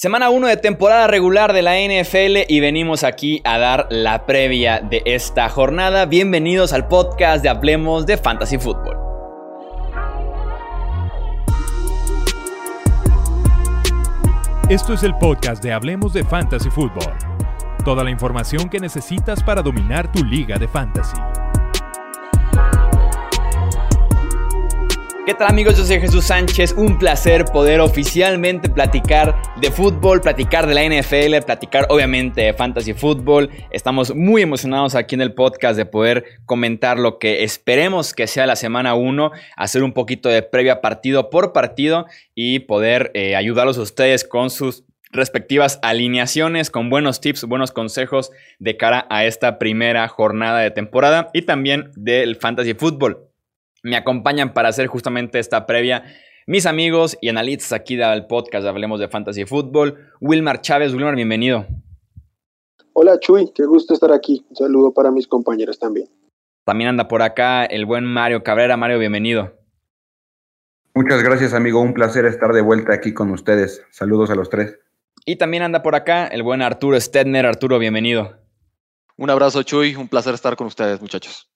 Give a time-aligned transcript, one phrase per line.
[0.00, 4.78] Semana 1 de temporada regular de la NFL y venimos aquí a dar la previa
[4.78, 6.06] de esta jornada.
[6.06, 8.96] Bienvenidos al podcast de Hablemos de Fantasy Football.
[14.68, 17.14] Esto es el podcast de Hablemos de Fantasy Football.
[17.84, 21.16] Toda la información que necesitas para dominar tu liga de fantasy.
[25.28, 25.76] ¿Qué tal amigos?
[25.76, 31.44] Yo soy Jesús Sánchez, un placer poder oficialmente platicar de fútbol, platicar de la NFL,
[31.44, 33.50] platicar obviamente de fantasy fútbol.
[33.70, 38.46] Estamos muy emocionados aquí en el podcast de poder comentar lo que esperemos que sea
[38.46, 43.76] la semana 1, hacer un poquito de previa partido por partido y poder eh, ayudarlos
[43.76, 49.58] a ustedes con sus respectivas alineaciones, con buenos tips, buenos consejos de cara a esta
[49.58, 53.27] primera jornada de temporada y también del fantasy fútbol
[53.88, 56.04] me acompañan para hacer justamente esta previa.
[56.46, 59.98] Mis amigos y analistas aquí del podcast Hablemos de Fantasy Fútbol.
[60.20, 61.66] Wilmar Chávez, Wilmar, bienvenido.
[62.92, 64.44] Hola Chuy, qué gusto estar aquí.
[64.48, 66.08] Un saludo para mis compañeros también.
[66.64, 68.76] También anda por acá el buen Mario Cabrera.
[68.76, 69.54] Mario, bienvenido.
[70.94, 71.80] Muchas gracias, amigo.
[71.80, 73.82] Un placer estar de vuelta aquí con ustedes.
[73.90, 74.78] Saludos a los tres.
[75.24, 77.46] Y también anda por acá el buen Arturo Stedner.
[77.46, 78.36] Arturo, bienvenido.
[79.16, 79.94] Un abrazo, Chuy.
[79.94, 81.48] Un placer estar con ustedes, muchachos.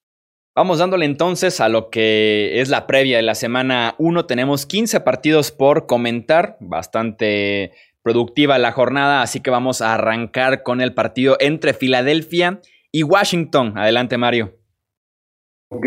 [0.54, 4.26] Vamos dándole entonces a lo que es la previa de la semana 1.
[4.26, 7.72] Tenemos 15 partidos por comentar, bastante
[8.02, 13.78] productiva la jornada, así que vamos a arrancar con el partido entre Filadelfia y Washington.
[13.78, 14.52] Adelante, Mario.
[15.70, 15.86] Ok,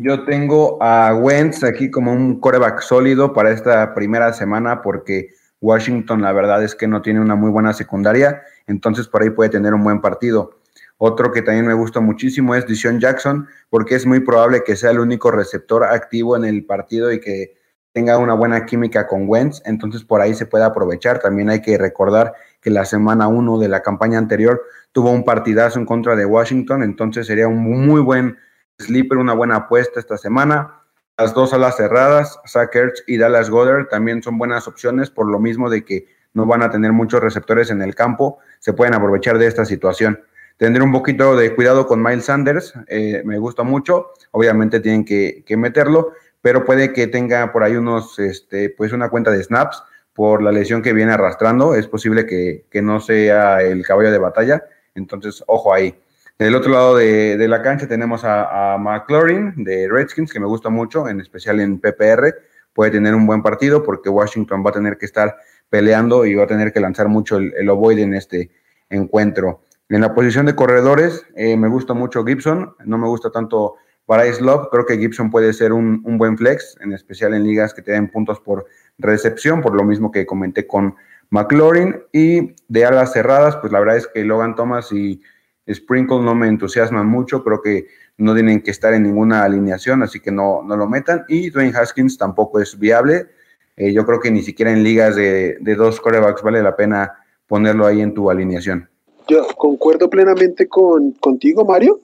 [0.00, 5.28] yo tengo a Wentz aquí como un coreback sólido para esta primera semana porque
[5.60, 9.50] Washington la verdad es que no tiene una muy buena secundaria, entonces por ahí puede
[9.50, 10.57] tener un buen partido.
[10.98, 14.90] Otro que también me gusta muchísimo es Dishon Jackson, porque es muy probable que sea
[14.90, 17.54] el único receptor activo en el partido y que
[17.92, 21.20] tenga una buena química con Wentz, entonces por ahí se puede aprovechar.
[21.20, 25.78] También hay que recordar que la semana 1 de la campaña anterior tuvo un partidazo
[25.78, 28.36] en contra de Washington, entonces sería un muy buen
[28.78, 30.82] sleeper, una buena apuesta esta semana.
[31.16, 32.76] Las dos alas cerradas, Zach
[33.06, 36.70] y Dallas Goddard, también son buenas opciones por lo mismo de que no van a
[36.70, 40.20] tener muchos receptores en el campo, se pueden aprovechar de esta situación.
[40.58, 45.44] Tendré un poquito de cuidado con Miles Sanders, eh, me gusta mucho, obviamente tienen que,
[45.56, 50.42] meterlo, pero puede que tenga por ahí unos, este, pues una cuenta de snaps por
[50.42, 54.64] la lesión que viene arrastrando, es posible que, no sea el caballo de batalla,
[54.96, 55.94] entonces ojo ahí.
[56.40, 61.08] Del otro lado de, la cancha tenemos a, McLaurin de Redskins, que me gusta mucho,
[61.08, 62.34] en especial en PPR.
[62.72, 65.36] Puede tener un buen partido porque Washington va a tener que estar
[65.70, 68.50] peleando y va a tener que lanzar mucho el, el en este
[68.90, 69.62] encuentro.
[69.90, 73.76] En la posición de corredores, eh, me gusta mucho Gibson, no me gusta tanto
[74.06, 77.80] Bryce Love, creo que Gibson puede ser un, buen flex, en especial en ligas que
[77.80, 78.66] te den puntos por
[78.98, 80.94] recepción, por lo mismo que comenté con
[81.30, 82.02] McLaurin.
[82.12, 85.22] Y de alas cerradas, pues la verdad es que Logan Thomas y
[85.70, 87.86] Sprinkle no me entusiasman mucho, creo que
[88.18, 91.24] no tienen que estar en ninguna alineación, así que no, no lo metan.
[91.28, 93.28] Y Dwayne Haskins tampoco es viable.
[93.76, 97.12] Eh, yo creo que ni siquiera en ligas de, de dos corebacks vale la pena
[97.46, 98.88] ponerlo ahí en tu alineación.
[99.28, 102.00] Yo concuerdo plenamente con, contigo, Mario,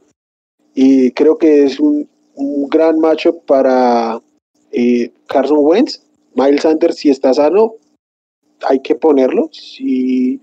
[0.74, 2.08] y creo que es un,
[2.68, 4.20] gran macho para
[4.72, 6.02] eh, Carson Wentz.
[6.34, 7.74] Miles Sanders, si está sano,
[8.68, 9.48] hay que ponerlo.
[9.52, 10.40] Si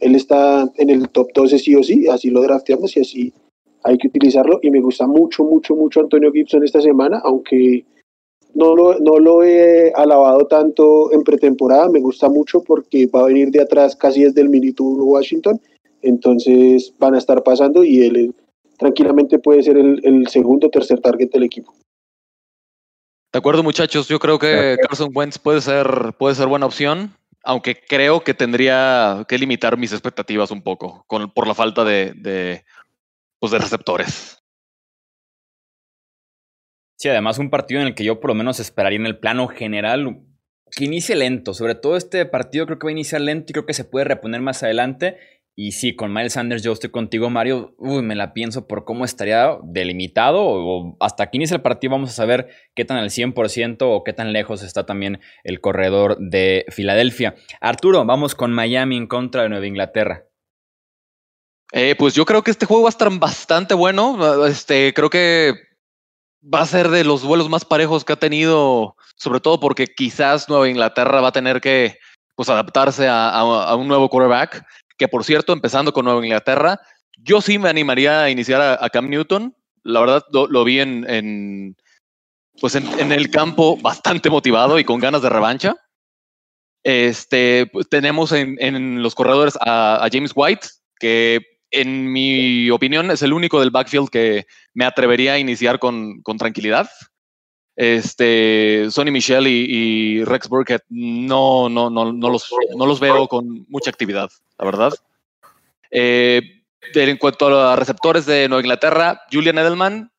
[0.00, 3.32] él está en el top 12 sí o sí, así lo drafteamos y así
[3.82, 4.58] hay que utilizarlo.
[4.62, 7.84] Y me gusta mucho, mucho, mucho Antonio Gibson esta semana, aunque
[8.54, 13.26] no lo, no lo he alabado tanto en pretemporada, me gusta mucho porque va a
[13.26, 15.60] venir de atrás casi desde el minuto Washington
[16.04, 18.34] entonces van a estar pasando y él
[18.78, 21.74] tranquilamente puede ser el, segundo o tercer target del equipo.
[23.32, 24.08] De acuerdo, muchachos.
[24.08, 29.24] Yo creo que Carson Wentz puede ser, puede ser buena opción, aunque creo que tendría
[29.28, 32.64] que limitar mis expectativas un poco con, por la falta de, de,
[33.40, 34.38] pues de receptores.
[36.96, 39.48] Sí, además un partido en el que yo por lo menos esperaría en el plano
[39.48, 40.24] general
[40.74, 41.54] que inicie lento.
[41.54, 44.04] Sobre todo este partido creo que va a iniciar lento y creo que se puede
[44.04, 45.18] reponer más adelante.
[45.56, 47.74] Y sí, con Miles Sanders yo estoy contigo, Mario.
[47.78, 50.42] Uy, me la pienso por cómo estaría delimitado.
[50.42, 54.12] O hasta aquí inicia el partido vamos a saber qué tan al 100% o qué
[54.12, 57.36] tan lejos está también el corredor de Filadelfia.
[57.60, 60.24] Arturo, vamos con Miami en contra de Nueva Inglaterra.
[61.72, 64.46] Eh, pues yo creo que este juego va a estar bastante bueno.
[64.46, 65.54] Este, creo que
[66.42, 70.48] va a ser de los vuelos más parejos que ha tenido, sobre todo porque quizás
[70.48, 71.96] Nueva Inglaterra va a tener que
[72.34, 74.64] pues, adaptarse a, a un nuevo quarterback
[74.96, 76.80] que por cierto, empezando con Nueva Inglaterra,
[77.18, 79.54] yo sí me animaría a iniciar a, Cam Newton.
[79.82, 81.76] La verdad, lo, vi en,
[82.60, 85.76] pues en, el campo bastante motivado y con ganas de revancha.
[86.82, 90.68] Este, pues, tenemos en, los corredores a, James White,
[90.98, 96.22] que en mi opinión es el único del backfield que me atrevería a iniciar con,
[96.38, 96.88] tranquilidad.
[97.76, 103.66] Este, Sonny Michel y, Rex Burkett no, no, no, no, los, no los veo con
[103.68, 104.92] mucha actividad, la verdad.
[105.90, 106.62] Eh,
[106.94, 110.12] en cuanto a receptores de Nueva Inglaterra, Julian Edelman,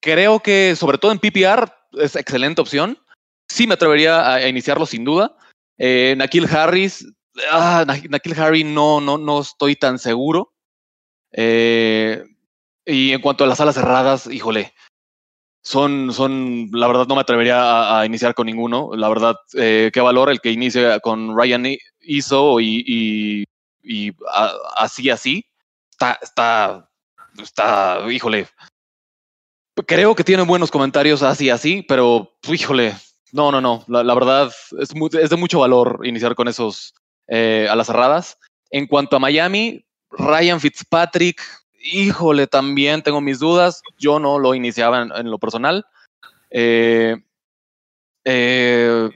[0.00, 2.98] creo que sobre todo en PPR es excelente opción.
[3.48, 5.36] Sí me atrevería a, iniciarlo sin duda.
[5.78, 7.06] Eh, Nakil Harris,
[7.50, 10.52] ah, Nakil Harry no, no, no estoy tan seguro.
[11.32, 12.24] Eh,
[12.84, 14.74] y en cuanto a las alas cerradas, híjole,
[15.62, 18.90] son, son, la verdad no me atrevería a, iniciar con ninguno.
[18.94, 21.64] La verdad, eh, qué valor el que inicie con Ryan
[22.00, 23.46] Iso y,
[23.82, 24.12] y,
[24.76, 25.46] así, así.
[25.90, 26.90] Está, está,
[27.40, 28.48] está, híjole.
[29.86, 32.94] Creo que tiene buenos comentarios así, así, pero híjole,
[33.30, 33.84] no, no, no.
[33.86, 36.92] La, verdad es, es, de mucho valor iniciar con esos
[37.28, 38.36] eh, a las cerradas.
[38.70, 41.40] En cuanto a Miami, Ryan Fitzpatrick,
[41.82, 43.82] híjole, también tengo mis dudas.
[43.98, 45.84] Yo no lo iniciaba en, lo personal.
[46.50, 47.16] Eh,
[48.24, 49.10] eh,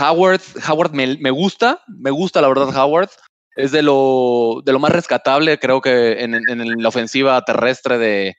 [0.00, 3.10] Howard, Howard me, gusta, me gusta la verdad Howard.
[3.56, 8.36] Es de lo, de lo más rescatable, creo que en, la ofensiva terrestre de,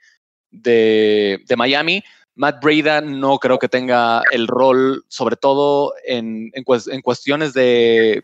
[0.51, 2.03] de, Miami.
[2.35, 8.23] Matt Breda no creo que tenga el rol, sobre todo en, en, cuestiones de,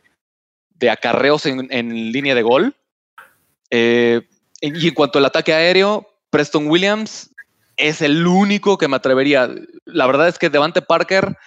[0.75, 2.75] de acarreos en, línea de gol.
[3.72, 4.22] Eh,
[4.73, 7.29] y en cuanto al ataque aéreo, Preston Williams
[7.77, 9.50] es el único que me atrevería.
[9.85, 11.38] La verdad es que Devante Parker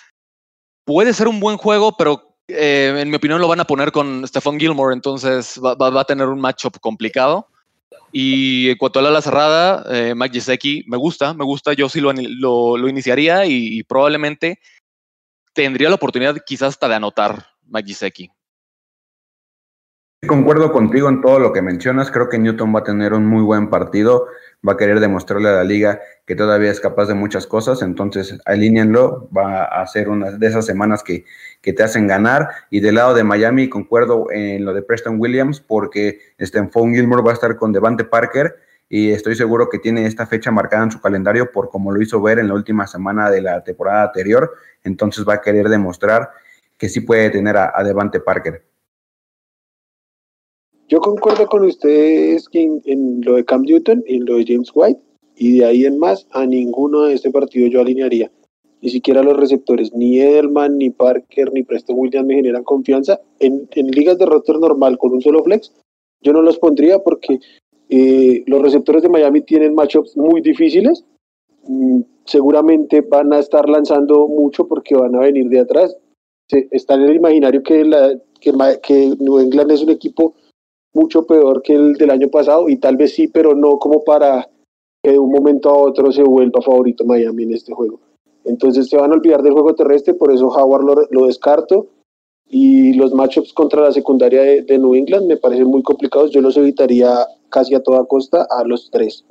[0.84, 4.26] puede ser un buen juego, pero eh, en mi opinión lo van a poner con
[4.26, 7.48] Stephon Gilmore, entonces va, a tener un matchup complicado.
[8.10, 12.00] Y en cuanto a la ala cerrada, eh, Mike me gusta, me gusta, yo sí
[12.00, 14.60] lo, lo, iniciaría y, probablemente
[15.52, 17.94] tendría la oportunidad quizás hasta de anotar Mike
[20.26, 22.10] Concuerdo contigo en todo lo que mencionas.
[22.10, 24.26] Creo que Newton va a tener un muy buen partido.
[24.66, 27.82] Va a querer demostrarle a la liga que todavía es capaz de muchas cosas.
[27.82, 29.28] Entonces, alíñenlo.
[29.30, 31.24] Va a ser una de esas semanas que,
[31.62, 32.48] que te hacen ganar.
[32.68, 37.30] Y del lado de Miami, concuerdo en lo de Preston Williams, porque Stenfone Gilmore va
[37.30, 38.56] a estar con Devante Parker.
[38.88, 42.20] Y estoy seguro que tiene esta fecha marcada en su calendario por como lo hizo
[42.20, 44.52] ver en la última semana de la temporada anterior.
[44.82, 46.30] Entonces va a querer demostrar
[46.76, 48.68] que sí puede tener a Devante Parker.
[50.88, 55.00] Yo concuerdo con ustedes en, lo de Cam Newton y en lo de James White,
[55.36, 58.30] y de ahí en más, a ninguno de este partido yo alinearía.
[58.80, 63.20] Ni siquiera los receptores, ni Edelman, ni Parker, ni Preston Williams me generan confianza.
[63.38, 65.74] En, ligas de roster normal con un solo flex,
[66.22, 67.38] yo no los pondría porque
[67.90, 71.04] eh, los receptores de Miami tienen matchups muy difíciles.
[71.66, 75.94] Mm, seguramente van a estar lanzando mucho porque van a venir de atrás.
[76.48, 77.84] está en el imaginario que,
[78.40, 78.52] que,
[78.82, 80.34] que New England es un equipo
[80.94, 84.48] mucho peor que el del año pasado y tal vez sí, pero no como para
[85.02, 88.00] que de un momento a otro se vuelva favorito Miami en este juego.
[88.44, 91.88] Entonces se van a olvidar del juego terrestre, por eso Howard lo, descarto
[92.46, 96.56] y los matchups contra la secundaria de, New England me parecen muy complicados, yo los
[96.56, 97.10] evitaría
[97.50, 99.24] casi a toda costa a los tres.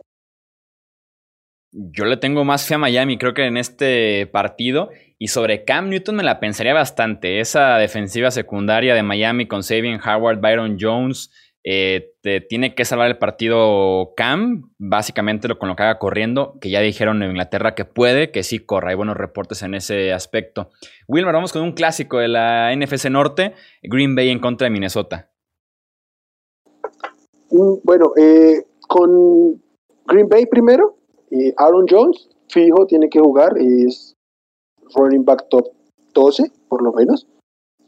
[1.72, 4.90] Yo le tengo más fe a Miami, creo que en este partido.
[5.20, 7.40] Y sobre Cam Newton me la pensaría bastante.
[7.40, 11.32] Esa defensiva secundaria de Miami con Sabian Howard, Byron Jones,
[11.70, 12.14] eh,
[12.48, 16.80] tiene que salvar el partido Cam, básicamente lo con lo que haga corriendo, que ya
[16.80, 18.92] dijeron en Inglaterra que puede, que sí corra.
[18.92, 20.70] Hay buenos reportes en ese aspecto.
[21.10, 25.30] Wilmer, vamos con un clásico de la NFC Norte, Green Bay en contra de Minnesota.
[27.52, 29.62] Mm, bueno, eh, con
[30.06, 30.96] Green Bay primero,
[31.32, 34.16] eh, Aaron Jones, fijo, tiene que jugar, es
[34.96, 35.66] running back top
[36.14, 37.28] 12, por lo menos.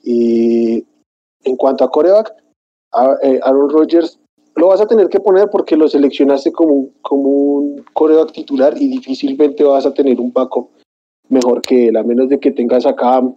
[0.03, 0.85] Y
[1.45, 2.33] en cuanto a coreback,
[2.91, 4.19] Aaron Rodgers
[4.55, 8.89] lo vas a tener que poner porque lo seleccionaste como, como un coreback titular y
[8.89, 10.69] difícilmente vas a tener un backup
[11.29, 13.35] mejor que él, a menos de que tengas a Cam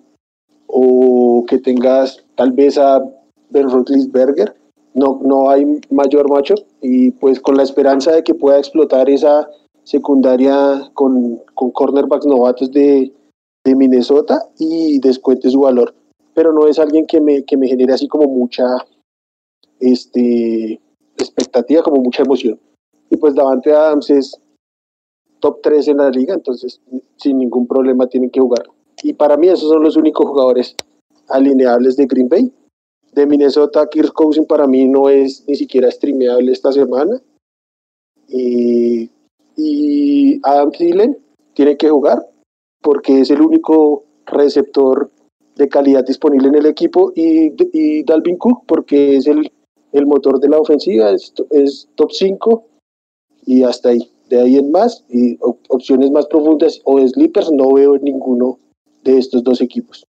[0.67, 3.05] o que tengas tal vez a
[3.51, 4.57] Ben Roethlisberger.
[4.95, 9.49] No, no hay mayor macho y pues con la esperanza de que pueda explotar esa
[9.85, 13.13] secundaria con, con cornerbacks novatos de,
[13.65, 15.95] de Minnesota y descuente su valor.
[16.35, 18.65] Pero no es alguien que me, que me genere así como mucha
[19.83, 20.81] este,
[21.19, 22.59] expectativa, como mucha emoción.
[23.11, 24.41] Y pues Davante Adams es
[25.41, 26.81] top 3 en la liga, entonces
[27.17, 28.65] sin ningún problema tienen que jugar.
[29.03, 30.77] Y para mí esos son los únicos jugadores
[31.29, 32.53] alineables de Green Bay.
[33.13, 37.21] De Minnesota, Kirk Cousins para mí no es ni siquiera streameable esta semana.
[38.29, 39.11] Y,
[39.57, 41.19] y Adam Thielen
[41.55, 42.27] tiene que jugar
[42.81, 45.11] porque es el único receptor
[45.57, 49.53] de calidad disponible en el equipo y, y Dalvin Cook porque es el,
[49.93, 52.67] el motor de la ofensiva, es, top 5
[53.47, 54.11] y hasta ahí.
[54.29, 55.37] De ahí en más y
[55.69, 58.59] opciones más profundas o sleepers no veo en ninguno
[59.05, 60.07] de estos dos equipos.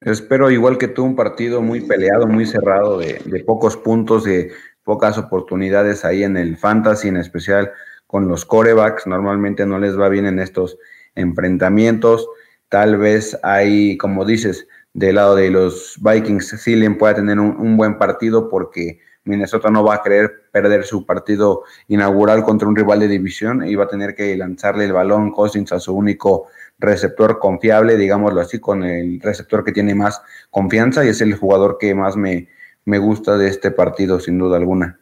[0.00, 4.50] Espero igual que tú un partido muy peleado, muy cerrado, de, de pocos puntos, de
[4.82, 7.70] pocas oportunidades ahí en el fantasy, en especial
[8.06, 9.06] con los corebacks.
[9.06, 10.78] Normalmente no les va bien en estos
[11.14, 12.28] enfrentamientos.
[12.68, 14.66] Tal vez hay, como dices,
[14.98, 19.94] del lado de los Vikings, Sillen pueda tener un, buen partido porque Minnesota no va
[19.94, 24.16] a querer perder su partido inaugural contra un rival de división y va a tener
[24.16, 26.48] que lanzarle el balón Cousins a su único
[26.80, 31.78] receptor confiable, digámoslo así, con el receptor que tiene más confianza y es el jugador
[31.78, 32.48] que más me,
[32.84, 34.98] me gusta de este partido, sin duda alguna.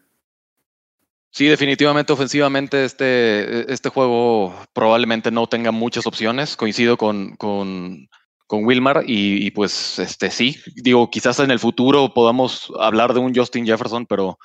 [1.31, 6.57] Sí, definitivamente ofensivamente este, este juego probablemente no tenga muchas opciones.
[6.57, 8.09] Coincido con, con,
[8.47, 13.35] con Wilmar y, pues este sí, digo, quizás en el futuro podamos hablar de un
[13.35, 14.39] Justin Jefferson, pero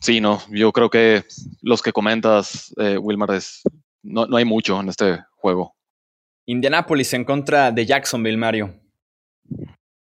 [0.00, 1.24] sí, no, yo creo que
[1.62, 3.62] los que comentas, eh, Wilmar, es,
[4.02, 5.74] no, no hay mucho en este juego.
[6.46, 8.74] Indianapolis en contra de Jacksonville, Mario.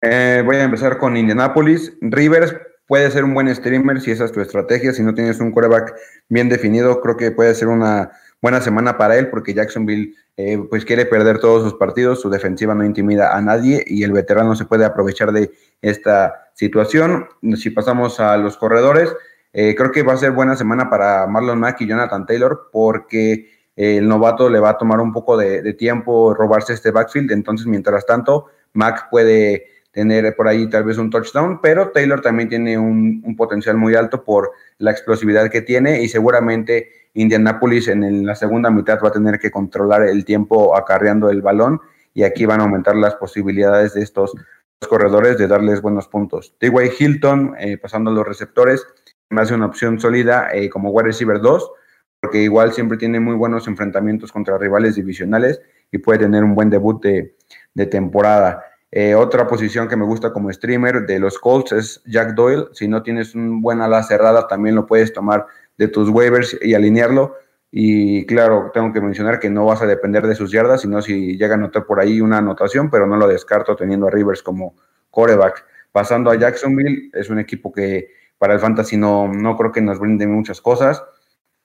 [0.02, 1.92] Eh, voy a empezar con Indianapolis.
[2.00, 2.54] Rivers
[2.86, 4.92] puede ser un buen streamer si esa es tu estrategia.
[4.92, 5.94] Si no tienes un quarterback
[6.28, 10.84] bien definido, creo que puede ser una buena semana para él porque Jacksonville eh, pues
[10.84, 14.64] quiere perder todos sus partidos, su defensiva no intimida a nadie y el veterano se
[14.64, 15.50] puede aprovechar de
[15.82, 17.28] esta situación.
[17.56, 19.14] Si pasamos a los corredores,
[19.52, 23.50] eh, creo que va a ser buena semana para Marlon Mack y Jonathan Taylor porque
[23.74, 28.06] el novato le va a tomar un poco de tiempo robarse este backfield, entonces mientras
[28.06, 29.66] tanto Mack puede
[29.96, 34.22] tener por ahí tal vez un touchdown, pero Taylor también tiene un, potencial muy alto
[34.22, 39.38] por la explosividad que tiene y seguramente Indianapolis en la segunda mitad va a tener
[39.38, 41.80] que controlar el tiempo acarreando el balón
[42.14, 44.32] y aquí van a aumentar las posibilidades de estos
[44.88, 46.54] corredores de darles buenos puntos.
[46.58, 46.90] T.Y.
[46.98, 48.86] Hilton, eh, pasando a los receptores,
[49.30, 51.70] me hace una opción sólida eh, como wide receiver 2,
[52.20, 56.70] porque igual siempre tiene muy buenos enfrentamientos contra rivales divisionales y puede tener un buen
[56.70, 57.34] debut de,
[57.86, 58.62] temporada.
[58.90, 62.66] Eh, otra posición que me gusta como streamer de los Colts es Jack Doyle.
[62.72, 65.46] Si no tienes un buen ala cerrada, también lo puedes tomar
[65.76, 67.36] de tus waivers y alinearlo.
[67.70, 71.36] Y claro, tengo que mencionar que no vas a depender de sus yardas, sino si
[71.36, 74.76] llega a notar por ahí una anotación, pero no lo descarto teniendo a Rivers como
[75.10, 75.64] coreback.
[75.92, 79.98] Pasando a Jacksonville, es un equipo que para el fantasy no, no creo que nos
[79.98, 81.02] brinde muchas cosas.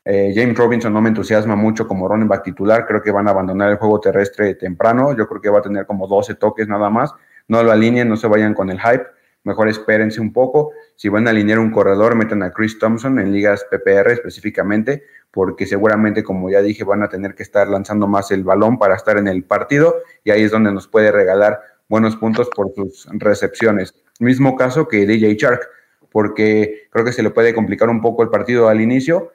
[0.03, 2.86] Eh, James Robinson no me entusiasma mucho como running back titular.
[2.88, 5.15] Creo que van a abandonar el juego terrestre temprano.
[5.15, 7.13] Yo creo que va a tener como 12 toques nada más.
[7.48, 9.06] No lo alineen, no se vayan con el hype.
[9.44, 10.72] Mejor espérense un poco.
[10.96, 15.66] Si van a alinear un corredor, metan a Chris Thompson en ligas PPR específicamente, porque
[15.66, 19.18] seguramente, como ya dije, van a tener que estar lanzando más el balón para estar
[19.18, 23.96] en el partido y ahí es donde nos puede regalar buenos puntos por sus recepciones.
[24.20, 25.68] Mismo caso que DJ Shark,
[26.12, 29.32] porque creo que se le puede complicar un poco el partido al inicio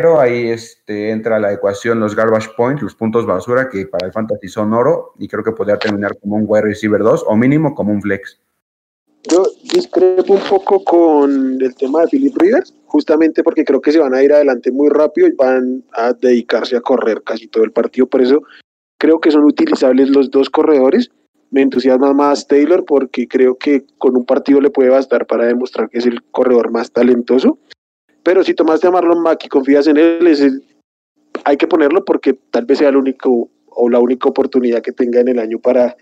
[0.00, 4.12] pero ahí este, entra la ecuación los garbage points, los puntos basura, que para el
[4.14, 7.74] fantasy son oro, y creo que podría terminar como un wide receiver 2 o mínimo
[7.74, 8.40] como un flex.
[9.24, 13.98] Yo discrepo un poco con el tema de Philip Rivers, justamente porque creo que se
[13.98, 17.72] van a ir adelante muy rápido y van a dedicarse a correr casi todo el
[17.72, 18.06] partido.
[18.06, 18.42] Por eso
[18.98, 21.10] creo que son utilizables los dos corredores.
[21.50, 25.90] Me entusiasma más Taylor porque creo que con un partido le puede bastar para demostrar
[25.90, 27.58] que es el corredor más talentoso.
[28.22, 30.62] Pero si tomaste a Marlon Mack y confías en él,
[31.44, 35.20] hay que ponerlo porque tal vez sea el único o la única oportunidad que tenga
[35.20, 35.96] en el año para,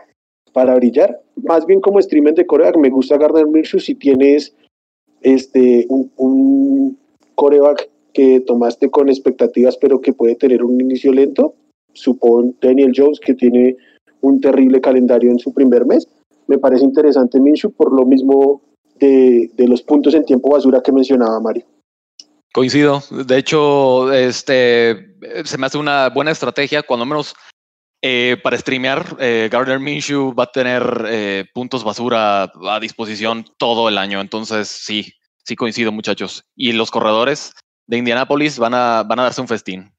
[0.49, 1.21] para brillar.
[1.43, 4.55] Más bien como streamer de coreback, me gusta Gardner Minshew si tienes
[5.23, 6.99] este, un,
[7.35, 11.55] coreback que tomaste con expectativas pero que puede tener un inicio lento.
[11.93, 13.77] Supongo Daniel Jones que tiene
[14.21, 16.09] un terrible calendario en su primer mes.
[16.47, 18.61] Me parece interesante Minshew por lo mismo
[18.99, 21.65] de, de los puntos en tiempo basura que mencionaba Mario.
[22.53, 23.03] Coincido.
[23.27, 25.09] De hecho, este
[25.45, 27.35] se me hace una buena estrategia, cuando menos
[28.03, 29.17] eh, para streamear.
[29.21, 34.21] Eh, Gardner Minshew va a tener eh, puntos basura a disposición todo el año.
[34.21, 35.15] Entonces, sí,
[35.45, 36.45] sí coincido, muchachos.
[36.55, 37.53] Y los corredores
[37.87, 39.93] de Indianapolis van a, van a darse un festín.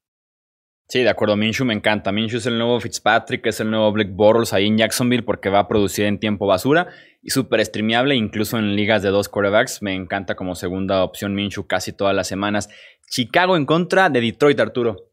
[0.88, 1.36] Sí, de acuerdo.
[1.36, 2.10] Minshew me encanta.
[2.10, 5.60] Minshew es el nuevo Fitzpatrick, es el nuevo Black Bortles ahí en Jacksonville porque va
[5.60, 6.88] a producir en tiempo basura
[7.22, 9.82] y súper streameable, incluso en ligas de dos quarterbacks.
[9.82, 12.68] Me encanta como segunda opción Minshew casi todas las semanas.
[13.08, 15.09] Chicago en contra de Detroit, Arturo.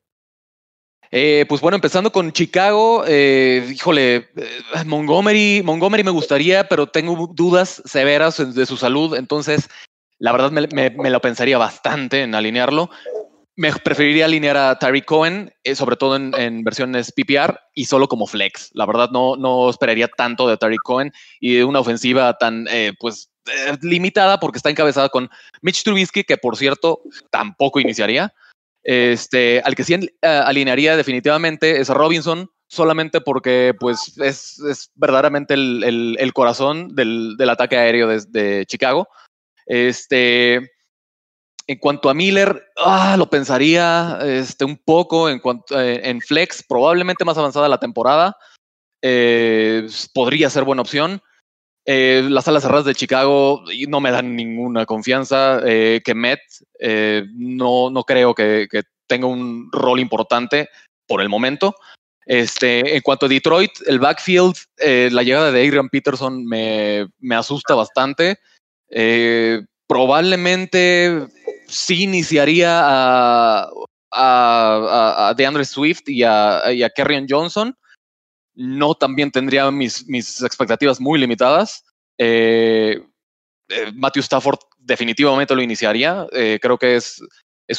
[1.11, 7.31] Eh, pues bueno, empezando con Chicago, eh, híjole, eh, Montgomery, Montgomery me gustaría, pero tengo
[7.33, 9.69] dudas severas de su salud, entonces
[10.19, 12.89] la verdad me, lo pensaría bastante en alinearlo.
[13.55, 18.27] me preferiría alinear a Tyreek Cohen, eh, sobre todo en, versiones PPR y solo como
[18.27, 18.69] flex.
[18.73, 22.67] La verdad, no, no esperaría tanto de Tyreek Cohen y de una ofensiva tan,
[22.99, 23.31] pues,
[23.81, 25.29] limitada porque está encabezada con
[25.61, 28.33] Mitch Trubisky, que por cierto tampoco iniciaría.
[28.89, 36.31] Este, al que sí alinearía definitivamente es a Robinson, solamente porque pues es, verdaderamente el,
[36.33, 39.09] corazón del, ataque aéreo de, de Chicago.
[39.65, 40.71] Este,
[41.67, 46.63] en cuanto a Miller, ah, lo pensaría este, un poco en, cuanto, eh, en flex,
[46.63, 48.37] probablemente más avanzada la temporada.
[49.01, 51.21] Eh, podría ser buena opción.
[51.89, 55.61] Eh, las alas cerradas de Chicago no me dan ninguna confianza.
[55.63, 56.41] que Met
[57.33, 58.67] no, no creo que,
[59.07, 60.67] tenga un rol importante
[61.07, 61.75] por el momento.
[62.25, 67.73] Este, en cuanto a Detroit, el backfield, la llegada de Adrian Peterson me, me asusta
[67.73, 68.37] bastante.
[69.87, 71.25] probablemente
[71.67, 73.69] sí iniciaría a,
[74.11, 77.77] a, a DeAndre Swift y a, y a Kerryon Johnson.
[78.59, 80.03] No también tendría mis,
[80.41, 81.85] expectativas muy limitadas.
[82.17, 82.99] Eh,
[83.69, 86.25] eh, Matthew Stafford definitivamente lo iniciaría.
[86.31, 87.21] Eh, creo que es,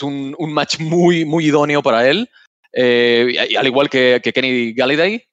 [0.02, 2.30] un, match muy, muy idóneo para él.
[2.72, 5.24] al igual que, Kenny Galladay.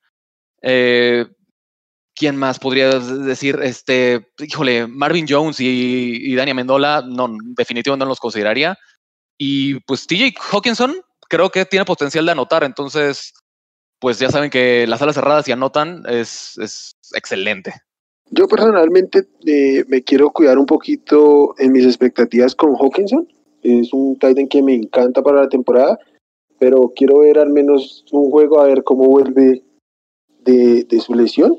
[2.15, 3.59] ¿Quién más podría decir?
[3.61, 8.75] Este, híjole, Marvin Jones y, y Dani Mendola, no, definitivamente no los consideraría.
[9.37, 10.95] Y pues TJ Hawkinson
[11.29, 13.33] creo que tiene potencial de anotar, entonces,
[14.05, 17.73] pues ya saben que las alas cerradas y anotan es, es excelente.
[18.29, 23.27] Yo personalmente eh, me quiero cuidar un poquito en mis expectativas con Hawkinson.
[23.63, 25.97] Es un Titan que me encanta para la temporada,
[26.59, 29.63] pero quiero ver al menos un juego a ver cómo vuelve
[30.43, 31.57] de, su lesión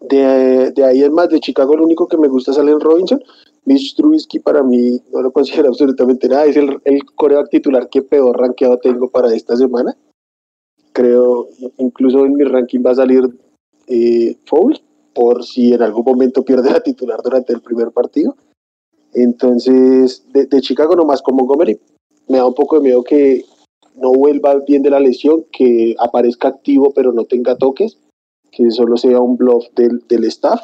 [0.00, 3.22] de, ahí es más, de Chicago el único que me gusta es Allen Robinson.
[3.66, 6.46] Mitch Trubisky para mí no lo considero absolutamente nada.
[6.46, 9.96] Es el, el coreback titular que peor rankeado tengo para esta semana.
[10.96, 13.22] Creo, incluso en mi ranking va a salir
[13.86, 14.38] eh,
[15.12, 18.34] por si en algún momento pierde la titular durante el primer partido.
[19.12, 21.78] Entonces, de, de Chicago nomás con Montgomery,
[22.28, 23.44] me da un poco de miedo que
[23.96, 27.98] no vuelva bien de la lesión, que aparezca activo pero no tenga toques
[28.50, 30.62] que solo sea un bluff del, del staff.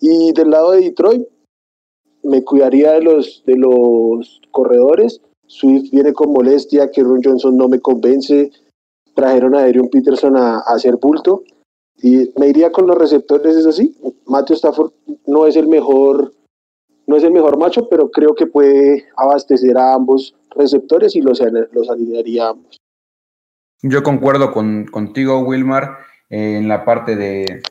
[0.00, 1.26] Y del lado de Detroit,
[2.22, 5.22] me cuidaría de los, de los corredores.
[5.46, 8.50] Swift viene con molestia, que Ron Johnson no me convence.
[9.20, 11.42] Trajeron a Adrian Peterson a, hacer bulto.
[12.02, 13.94] Y me iría con los receptores, es así.
[14.24, 14.92] Matthew Stafford
[15.26, 16.32] no es el mejor,
[17.06, 21.38] no es el mejor macho, pero creo que puede abastecer a ambos receptores y los,
[21.72, 22.78] los alinearía a ambos.
[23.82, 25.98] Yo concuerdo con, contigo, Wilmar
[26.30, 27.62] en la parte de,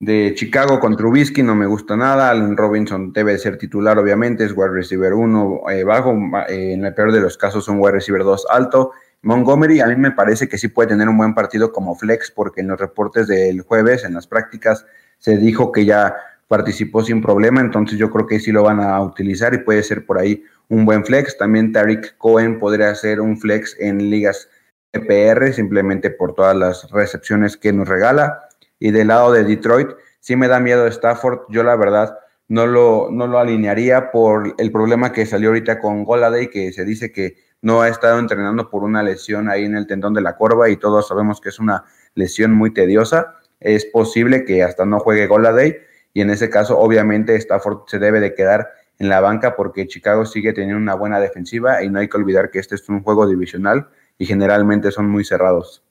[0.00, 2.28] de Chicago con Trubisky no me gusta nada.
[2.28, 6.12] Allen Robinson debe ser titular, obviamente, es wide receiver 1 eh, bajo,
[6.48, 8.92] eh, en el peor de los casos un wide receiver 2 alto.
[9.22, 12.62] Montgomery a mí me parece que sí puede tener un buen partido como flex porque
[12.62, 14.86] en los reportes del jueves, en las prácticas,
[15.18, 16.16] se dijo que ya
[16.48, 20.04] participó sin problema, entonces yo creo que sí lo van a utilizar y puede ser
[20.04, 21.38] por ahí un buen flex.
[21.38, 24.48] También Tariq Cohen podría ser un flex en ligas
[24.92, 28.48] EPR, simplemente por todas las recepciones que nos regala.
[28.78, 31.40] Y del lado de Detroit, sí me da miedo Stafford.
[31.50, 36.04] Yo la verdad no lo, no lo alinearía por el problema que salió ahorita con
[36.04, 39.86] Goladay, que se dice que no ha estado entrenando por una lesión ahí en el
[39.86, 43.36] tendón de la corva y todos sabemos que es una lesión muy tediosa.
[43.60, 45.76] Es posible que hasta no juegue Goladay
[46.14, 48.68] y en ese caso obviamente Stafford se debe de quedar
[48.98, 52.50] en la banca porque Chicago sigue teniendo una buena defensiva y no hay que olvidar
[52.50, 55.82] que este es un juego divisional y generalmente son muy cerrados.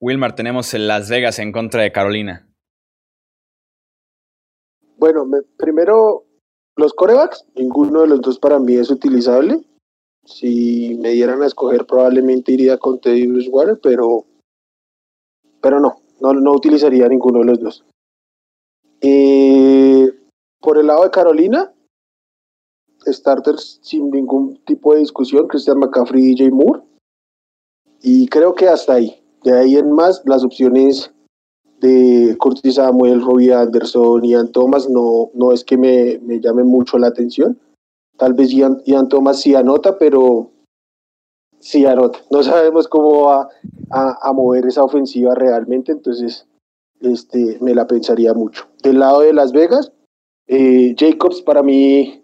[0.00, 2.46] Wilmar, tenemos en Las Vegas en contra de Carolina.
[4.96, 5.26] Bueno,
[5.58, 6.24] primero,
[6.76, 9.60] los corebacks, ninguno de los dos para mí es utilizable.
[10.24, 14.26] Si me dieran a escoger, probablemente iría con Teddy Bridgewater, pero,
[15.60, 17.84] pero no, no, no utilizaría ninguno de los dos.
[19.00, 20.12] Eh,
[20.60, 21.72] por el lado de Carolina,
[23.06, 26.82] starters sin ningún tipo de discusión, Christian McCaffrey y DJ Moore.
[28.02, 29.22] Y creo que hasta ahí.
[29.42, 31.10] De ahí en más, las opciones
[31.80, 36.98] de Curtis Samuel, Robbie Anderson, Ian Thomas, no, no es que me, me llamen mucho
[36.98, 37.58] la atención.
[38.20, 40.50] Tal vez Ian, Thomas sí anota, pero
[41.58, 42.18] sí anota.
[42.30, 43.48] No sabemos cómo va
[43.90, 46.46] a, mover esa ofensiva realmente, entonces
[47.00, 48.66] este, me la pensaría mucho.
[48.82, 49.90] Del lado de Las Vegas,
[50.48, 52.22] eh, Jacobs para mí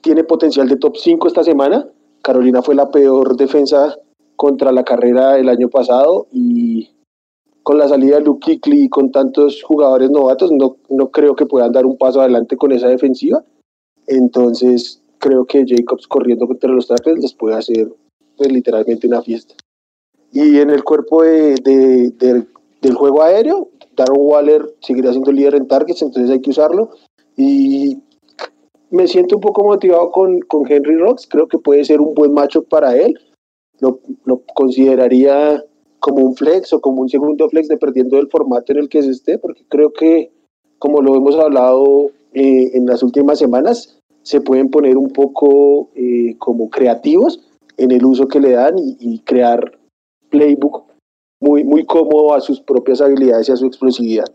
[0.00, 1.86] tiene potencial de top 5 esta semana.
[2.22, 3.94] Carolina fue la peor defensa
[4.36, 6.96] contra la carrera el año pasado y
[7.62, 11.44] con la salida de Luke Kuechly y con tantos jugadores novatos, no, no creo que
[11.44, 13.44] puedan dar un paso adelante con esa defensiva.
[14.06, 17.92] Entonces, creo que Jacobs corriendo entre los tackles les puede hacer
[18.36, 19.54] pues, literalmente una fiesta.
[20.32, 21.54] Y en el cuerpo de,
[22.82, 26.90] del juego aéreo, Darren Waller seguirá siendo líder en targets, entonces hay que usarlo.
[27.36, 27.98] Y
[28.90, 32.32] me siento un poco motivado con, con Henry Rocks, creo que puede ser un buen
[32.32, 33.18] macho para él.
[33.80, 35.62] Lo, lo, consideraría
[36.00, 39.10] como un flex o como un segundo flex, dependiendo del formato en el que se
[39.10, 40.30] esté, porque creo que,
[40.78, 46.36] como lo hemos hablado eh, en las últimas semanas, se pueden poner un poco eh,
[46.36, 47.40] como creativos
[47.78, 49.78] en el uso que le dan y, crear
[50.28, 50.84] playbook
[51.40, 54.26] muy, muy cómodo a sus propias habilidades y a su explosividad.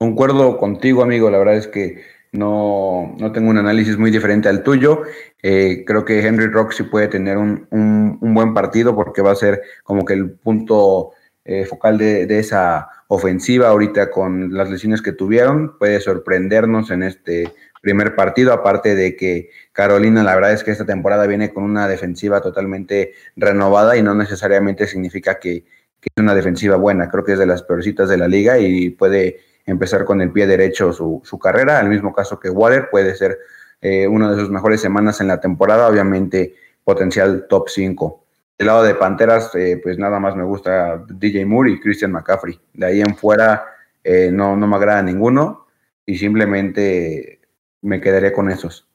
[0.00, 1.28] Concuerdo contigo, amigo.
[1.28, 1.98] La verdad es que
[2.32, 5.02] no, no tengo un análisis muy diferente al tuyo.
[5.42, 9.36] Eh, creo que Henry Rock sí puede tener un, un, buen partido porque va a
[9.36, 11.10] ser como que el punto
[11.44, 15.78] eh, focal de, esa ofensiva ahorita con las lesiones que tuvieron.
[15.78, 17.52] Puede sorprendernos en este
[17.82, 21.86] primer partido, aparte de que Carolina, la verdad es que esta temporada viene con una
[21.86, 25.66] defensiva totalmente renovada y no necesariamente significa que,
[26.00, 27.08] es una defensiva buena.
[27.10, 30.46] Creo que es de las peorcitas de la liga y puede empezar con el pie
[30.46, 33.38] derecho su, carrera, al mismo caso que Water, puede ser
[33.80, 36.54] eh, una de sus mejores semanas en la temporada, obviamente
[36.84, 38.23] potencial top 5.
[38.58, 42.58] Del lado de Panteras, eh, pues nada más me gusta DJ Moore y Christian McCaffrey.
[42.72, 43.64] De ahí en fuera
[44.04, 45.66] eh, no, no me agrada ninguno
[46.06, 47.40] y simplemente
[47.82, 48.86] me quedaré con esos.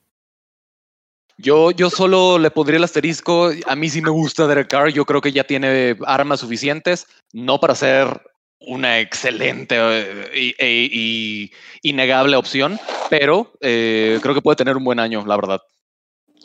[1.37, 3.51] Yo, yo solo le pondría el asterisco.
[3.65, 4.89] A mí sí me gusta Derek Carr.
[4.89, 8.07] Yo creo que ya tiene armas suficientes, no para ser
[8.61, 9.77] una excelente
[10.33, 12.77] y, y, y innegable opción,
[13.09, 15.61] pero eh, creo que puede tener un buen año, la verdad.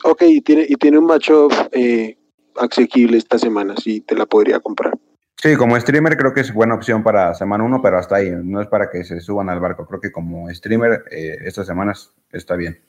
[0.03, 2.17] Ok, y tiene, y tiene un macho eh,
[2.57, 4.93] asequible esta semana, sí, te la podría comprar.
[5.41, 8.61] Sí, como streamer creo que es buena opción para semana 1, pero hasta ahí, no
[8.61, 9.85] es para que se suban al barco.
[9.85, 12.79] Creo que como streamer eh, estas semanas está bien.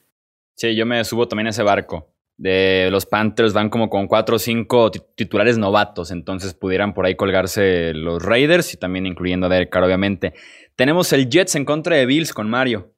[0.54, 4.36] Sí, yo me subo también a ese barco de los Panthers van como con cuatro
[4.36, 9.48] o cinco titulares novatos, entonces pudieran por ahí colgarse los Raiders y también incluyendo a
[9.48, 10.34] Derek Carr, obviamente.
[10.74, 12.92] Tenemos el Jets en contra de Bills con Mario.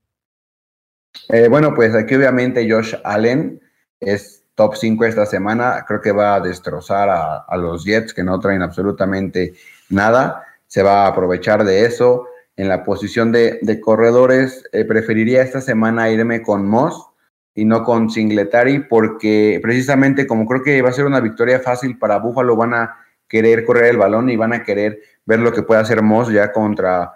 [1.29, 3.61] Eh, bueno, pues aquí obviamente Josh Allen
[4.01, 8.25] es top 5 esta semana, creo que va a destrozar a, a, los Jets que
[8.25, 9.55] no traen absolutamente
[9.89, 12.27] nada, se va a aprovechar de eso.
[12.57, 17.09] En la posición de, de corredores, eh, preferiría esta semana irme con Moss,
[17.55, 21.97] y no con Singletary, porque precisamente como creo que va a ser una victoria fácil
[21.97, 22.97] para Buffalo, van a
[23.29, 26.53] querer correr el balón y van a querer ver lo que puede hacer Moss ya
[26.53, 27.13] contra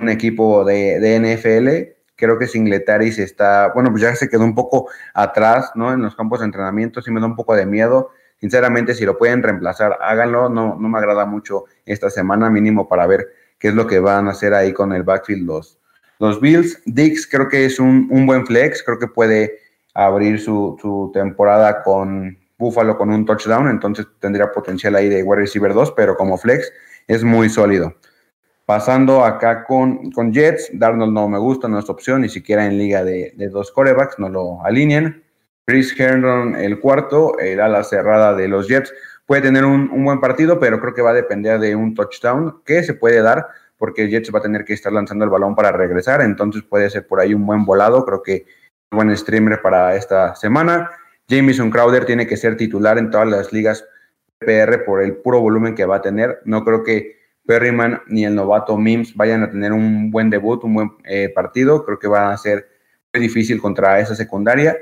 [0.00, 2.01] un equipo de, de NFL.
[2.22, 5.92] Creo que Singletary se está, bueno, pues ya se quedó un poco atrás, ¿no?
[5.92, 8.10] En los campos de entrenamiento, sí me da un poco de miedo.
[8.38, 10.48] Sinceramente, si lo pueden reemplazar, háganlo.
[10.48, 13.26] No, no me agrada mucho esta semana, mínimo para ver
[13.58, 15.80] qué es lo que van a hacer ahí con el backfield los,
[16.20, 16.80] los Bills.
[16.86, 19.58] Dix creo que es un, un buen flex, creo que puede
[19.92, 25.40] abrir su, su, temporada con Buffalo con un touchdown, entonces tendría potencial ahí de wide
[25.40, 26.72] receiver 2, pero como flex
[27.08, 27.96] es muy sólido.
[28.72, 32.78] Pasando acá con, con Jets, Darnold no me gusta, no es opción, ni siquiera en
[32.78, 35.22] liga de, de dos corebacks, no lo alinean.
[35.66, 38.94] Chris Herndon, el cuarto, el ala cerrada de los Jets,
[39.26, 42.62] puede tener un, un, buen partido, pero creo que va a depender de un touchdown
[42.64, 45.70] que se puede dar, porque Jets va a tener que estar lanzando el balón para
[45.70, 48.46] regresar, entonces puede ser por ahí un buen volado, creo que
[48.90, 50.90] buen streamer para esta semana.
[51.28, 53.84] Jameson Crowder tiene que ser titular en todas las ligas
[54.38, 56.40] PR por el puro volumen que va a tener.
[56.46, 60.74] No creo que Perryman ni el novato Mims vayan a tener un buen debut, un
[60.74, 61.84] buen eh, partido.
[61.84, 62.68] Creo que va a ser
[63.12, 64.76] muy difícil contra esa secundaria.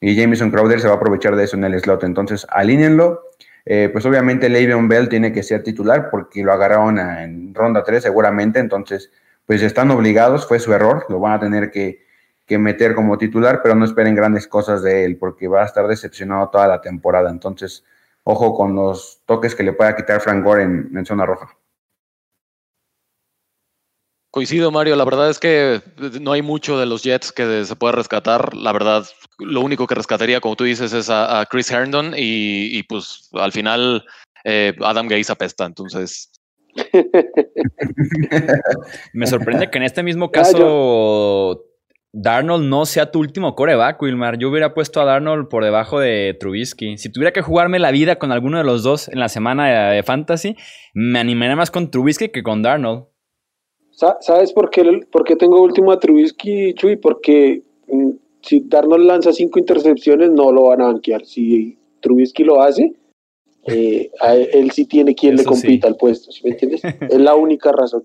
[0.00, 2.04] Y Jameson Crowder se va a aprovechar de eso en el slot.
[2.04, 3.22] Entonces, alínenlo.
[3.66, 8.02] Eh, pues obviamente Le'Veon Bell tiene que ser titular porque lo agarraron en ronda 3
[8.02, 8.58] seguramente.
[8.58, 9.10] Entonces,
[9.46, 10.46] pues están obligados.
[10.48, 11.06] Fue su error.
[11.08, 12.10] Lo van a tener que
[12.50, 15.86] que meter como titular, pero no esperen grandes cosas de él, porque va a estar
[15.86, 17.30] decepcionado toda la temporada.
[17.30, 17.84] Entonces,
[18.24, 21.59] ojo con los toques que le pueda quitar Frank Gore en zona roja.
[24.30, 24.94] Coincido, Mario.
[24.94, 25.82] La verdad es que
[26.20, 28.54] no hay mucho de los Jets que se pueda rescatar.
[28.54, 29.04] La verdad,
[29.40, 33.28] lo único que rescataría, como tú dices, es a, a Chris Herndon y, y, pues
[33.32, 34.04] al final
[34.44, 35.64] eh, Adam Gaze apesta.
[35.64, 36.30] Entonces.
[39.12, 41.64] Me sorprende que en este mismo caso
[42.12, 44.38] Darnold no sea tu último coreback, Wilmar.
[44.38, 46.98] Yo hubiera puesto a Darnold por debajo de Trubisky.
[46.98, 49.96] Si tuviera que jugarme la vida con alguno de los dos en la semana de,
[49.96, 50.56] de Fantasy,
[50.94, 53.09] me animaría más con Trubisky que con Darnold.
[54.20, 56.96] ¿Sabes por qué, por qué tengo último a Trubisky, Chuy?
[56.96, 58.10] Porque mm,
[58.40, 61.26] si Darnold lanza cinco intercepciones, no lo van a banquear.
[61.26, 62.94] Si Trubisky lo hace,
[63.66, 64.10] eh,
[64.54, 65.92] él sí tiene quien Eso le compita sí.
[65.92, 66.80] al puesto, ¿sí me entiendes?
[67.10, 68.04] es la única razón.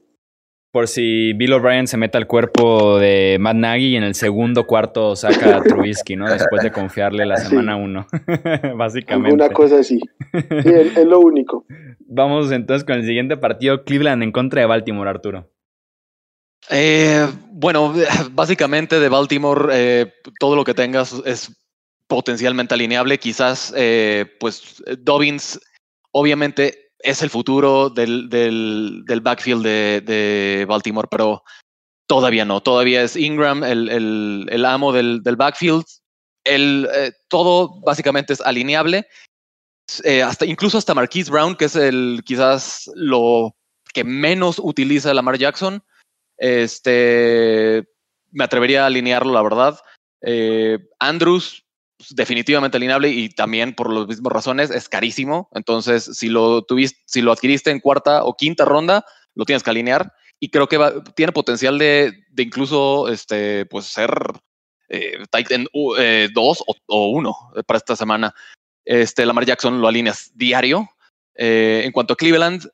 [0.73, 4.67] por si Bill O'Brien se mete al cuerpo de Matt Nagy y en el segundo
[4.67, 6.29] cuarto saca a Trubisky, ¿no?
[6.29, 8.05] Después de confiarle la semana uno,
[8.75, 9.33] básicamente.
[9.33, 10.01] Una cosa así.
[10.33, 11.65] Sí, es, lo único.
[12.01, 15.54] Vamos entonces con el siguiente partido, Cleveland en contra de Baltimore, Arturo.
[16.69, 17.93] Eh, bueno,
[18.31, 21.51] básicamente de Baltimore, eh, todo lo que tengas es
[22.07, 23.19] potencialmente alineable.
[23.19, 25.59] Quizás, eh, pues, Dobbins,
[26.11, 31.43] obviamente, es el futuro del, del, backfield de, Baltimore, pero
[32.07, 32.61] todavía no.
[32.61, 33.89] Todavía es Ingram el,
[34.49, 35.85] el, amo del, del, backfield.
[36.43, 39.07] El, eh, todo básicamente es alineable.
[40.23, 43.55] Hasta, incluso hasta Marquise Brown, que es el quizás lo
[43.93, 45.83] que menos utiliza Lamar Jackson.
[46.37, 47.87] Este,
[48.31, 49.79] me atrevería a alinearlo, la verdad.
[50.21, 51.65] Eh, Andrews
[51.97, 55.49] pues, definitivamente alineable y también por las mismas razones es carísimo.
[55.53, 59.69] Entonces, si lo tuviste, si lo adquiriste en cuarta o quinta ronda, lo tienes que
[59.69, 60.13] alinear.
[60.39, 60.77] Y creo que
[61.15, 64.11] tiene potencial de, incluso este, pues ser
[64.89, 66.29] eh, Titan 2 eh,
[66.87, 68.33] o 1 para esta semana.
[68.83, 70.89] Este, Lamar Jackson lo alineas diario.
[71.37, 72.65] En cuanto a Cleveland,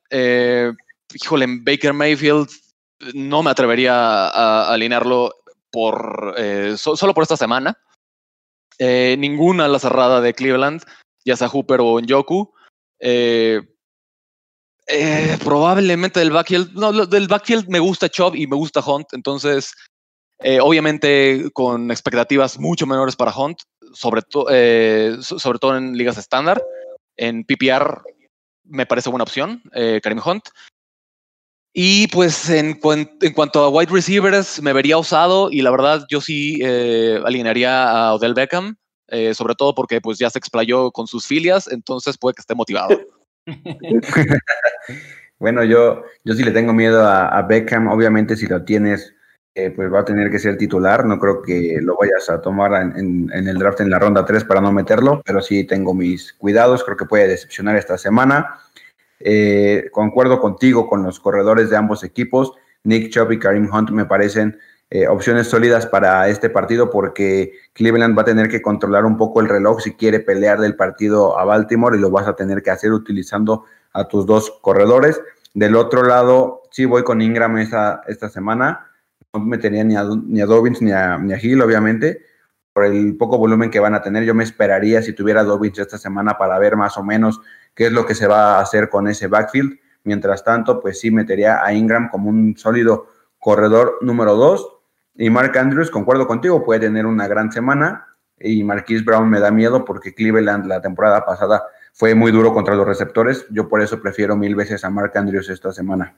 [1.14, 2.48] híjole, en Baker Mayfield
[3.14, 5.34] no me atrevería a, alinearlo
[5.70, 6.34] por,
[6.76, 7.78] solo por esta semana.
[8.78, 10.82] Eh, ninguna la cerrada de Cleveland,
[11.24, 12.52] ya sea Hooper o Njoku.
[12.98, 13.60] Eh,
[14.86, 19.72] eh, probablemente del backfield, no, del backfield me gusta Chubb y me gusta Hunt, entonces
[20.60, 23.58] obviamente con expectativas mucho menores para Hunt,
[23.94, 24.22] sobre,
[25.22, 26.60] sobre todo en ligas estándar.
[27.16, 28.02] En PPR
[28.64, 29.62] me parece buena opción,
[30.02, 30.48] Karim Hunt.
[31.74, 32.78] Y pues en,
[33.22, 37.90] en, cuanto a wide receivers, me vería usado y la verdad yo sí eh, alinearía
[37.90, 38.76] a Odell Beckham,
[39.08, 42.54] eh, sobre todo porque pues ya se explayó con sus filias, entonces puede que esté
[42.54, 43.00] motivado.
[45.38, 49.14] bueno, yo, yo sí le tengo miedo a, Beckham, obviamente si lo tienes,
[49.54, 52.74] eh, pues va a tener que ser titular, no creo que lo vayas a tomar
[52.82, 56.34] en, en el draft en la ronda 3 para no meterlo, pero sí tengo mis
[56.34, 58.58] cuidados, creo que puede decepcionar esta semana.
[59.24, 62.52] Eh, concuerdo contigo con los corredores de ambos equipos.
[62.84, 64.58] Nick Chubb y Karim Hunt me parecen
[64.90, 69.40] eh, opciones sólidas para este partido porque Cleveland va a tener que controlar un poco
[69.40, 72.70] el reloj si quiere pelear del partido a Baltimore y lo vas a tener que
[72.70, 75.20] hacer utilizando a tus dos corredores.
[75.54, 78.90] Del otro lado, sí voy con Ingram esta, semana.
[79.32, 79.94] No metería ni
[80.26, 82.22] ni a Dobbins ni ni a Hill, obviamente,
[82.72, 84.24] por el poco volumen que van a tener.
[84.24, 87.40] Yo me esperaría si tuviera Dobbins esta semana para ver más o menos
[87.74, 89.78] qué es lo que se va a hacer con ese backfield.
[90.04, 93.06] Mientras tanto, pues sí metería a Ingram como un sólido
[93.38, 94.68] corredor número dos.
[95.14, 98.06] Y Mark Andrews, concuerdo contigo, puede tener una gran semana.
[98.38, 102.74] Y Marquise Brown me da miedo porque Cleveland la temporada pasada fue muy duro contra
[102.74, 103.46] los receptores.
[103.50, 106.16] Yo por eso prefiero mil veces a Mark Andrews esta semana.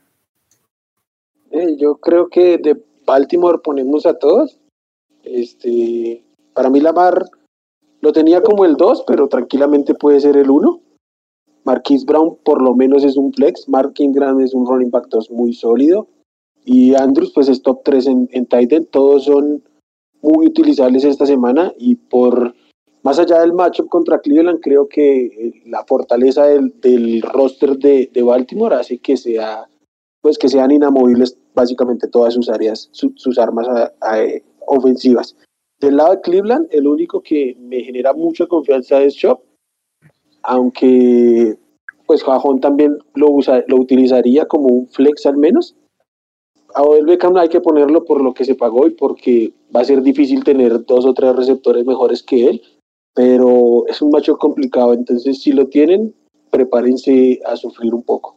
[1.50, 4.58] Eh, yo creo que de Baltimore ponemos a todos.
[5.22, 7.24] Este, para mí Lamar
[8.00, 10.80] lo tenía como el 2, pero tranquilamente puede ser el 1.
[11.64, 15.30] Marquise Brown por lo menos es un flex, Mark Ingram es un running back 2
[15.30, 16.08] muy sólido.
[16.64, 19.62] Y Andrews pues es top 3 en, en Titan, todos son
[20.22, 21.72] muy utilizables esta semana.
[21.78, 22.54] Y por
[23.02, 28.10] más allá del matchup contra Cleveland creo que eh, la fortaleza del, del roster de,
[28.12, 29.68] de, Baltimore hace que sea
[30.22, 33.68] pues que sean inamovibles básicamente todas sus áreas, sus armas
[34.66, 35.36] ofensivas.
[35.78, 39.42] Del lado de Cleveland, el único que me genera mucha confianza es Chop,
[40.44, 41.56] aunque
[42.06, 45.74] pues Jajón también lo, usa, lo utilizaría como un flex al menos.
[46.74, 49.84] A Odell Beckham hay que ponerlo por lo que se pagó y porque va a
[49.84, 52.62] ser difícil tener dos o tres receptores mejores que él,
[53.14, 56.14] pero es un macho complicado, entonces si lo tienen,
[56.50, 58.36] prepárense a sufrir un poco.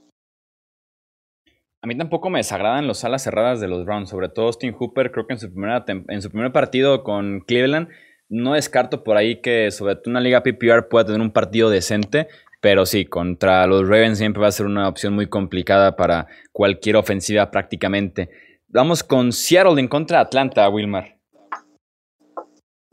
[1.81, 5.11] A mí tampoco me desagradan los alas cerradas de los Browns, sobre todo Austin Hooper,
[5.11, 7.89] creo que en su, primera en su primer partido con Cleveland
[8.29, 12.27] no descarto por ahí que sobre todo una liga PPR pueda tener un partido decente,
[12.61, 16.95] pero sí, contra los Ravens siempre va a ser una opción muy complicada para cualquier
[16.95, 18.29] ofensiva prácticamente.
[18.67, 21.17] Vamos con Seattle en contra de Atlanta, Wilmar.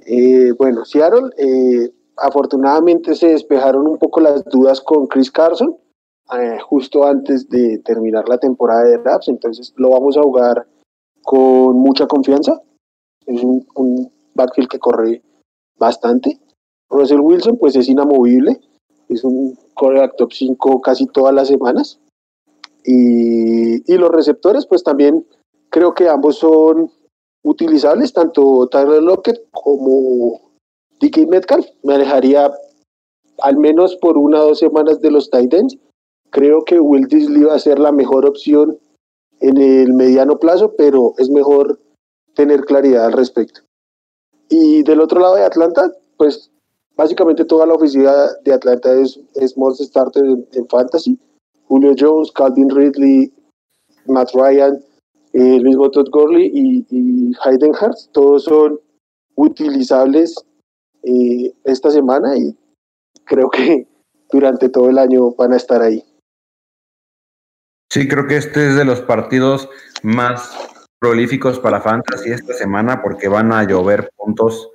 [0.07, 5.77] Eh, bueno, Seattle, eh, afortunadamente se despejaron un poco las dudas con Chris Carson
[6.33, 10.66] eh, justo antes de terminar la temporada de Raps, entonces lo vamos a jugar
[11.23, 12.62] con mucha confianza.
[13.27, 15.23] Es un, un backfield que corre
[15.79, 16.38] bastante.
[16.90, 18.61] Russell Wilson, pues es inamovible,
[19.09, 22.01] es un coreback top 5 casi todas las semanas.
[22.85, 25.27] Y, y, los receptores, pues también
[25.70, 26.90] creo que ambos son
[27.42, 30.53] utilizables, tanto Tyler Lockett como
[31.01, 31.66] DK Metcalf.
[31.83, 32.53] Me alejaría
[33.42, 35.79] al menos por una o dos semanas de los Titans.
[36.31, 38.79] Creo que Will Disley va a ser la mejor opción
[39.40, 41.81] en el mediano plazo, pero es mejor
[42.35, 43.61] tener claridad al respecto.
[44.48, 46.50] Y del otro lado de Atlanta, pues
[46.96, 51.18] básicamente toda la ofensiva de Atlanta es, es most starter en, fantasy.
[51.66, 53.33] Julio Jones, Calvin Ridley,
[54.07, 54.78] Matt Ryan,
[55.33, 58.78] eh, Luis Botot Gorley y, y Hayden Hurst, todos son
[59.37, 60.35] utilizables
[61.02, 62.57] eh, esta semana y
[63.24, 63.87] creo que
[64.30, 66.02] durante todo el año van a estar ahí.
[67.90, 69.68] Sí, creo que este es de los partidos
[70.02, 70.57] más
[71.04, 74.70] prolíficos para Fantasy esta semana porque van a llover puntos.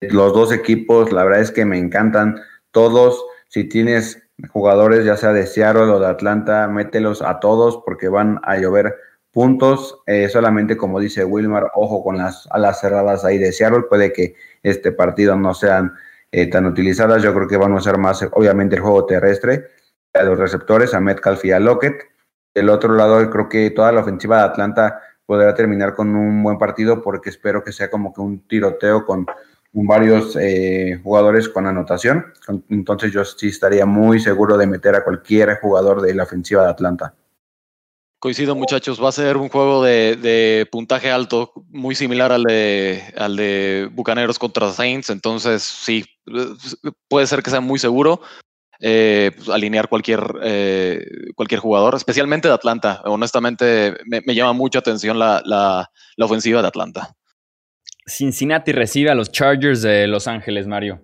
[0.00, 3.22] Los dos equipos, la verdad es que me encantan todos.
[3.48, 8.40] Si tienes jugadores ya sea de Seattle o de Atlanta, mételos a todos porque van
[8.44, 8.96] a llover
[9.30, 10.00] puntos.
[10.06, 13.82] Eh, solamente como dice Wilmar, ojo con las alas cerradas ahí de Seattle.
[13.86, 15.92] Puede que este partido no sean
[16.32, 17.22] eh, tan utilizadas.
[17.22, 19.66] Yo creo que van a usar más, obviamente, el juego terrestre
[20.14, 22.08] a los receptores, a Metcalf y a Lockett.
[22.54, 26.58] Del otro lado, creo que toda la ofensiva de Atlanta podrá terminar con un buen
[26.58, 29.26] partido porque espero que sea como que un tiroteo con
[29.72, 32.26] varios eh, jugadores con anotación.
[32.68, 36.70] Entonces yo sí estaría muy seguro de meter a cualquier jugador de la ofensiva de
[36.70, 37.14] Atlanta.
[38.20, 39.02] Coincido, muchachos.
[39.02, 44.38] Va a ser un juego de, puntaje alto, muy similar al de, al de Bucaneros
[44.38, 45.10] contra Saints.
[45.10, 46.06] Entonces, sí,
[47.08, 48.22] puede ser que sea muy seguro
[48.86, 53.00] eh, pues, alinear cualquier, eh, cualquier jugador, especialmente de Atlanta.
[53.04, 57.16] Honestamente, me, llama mucha atención la, la, la ofensiva de Atlanta.
[58.06, 61.00] Cincinnati recibe a los Chargers de Los Ángeles, Mario.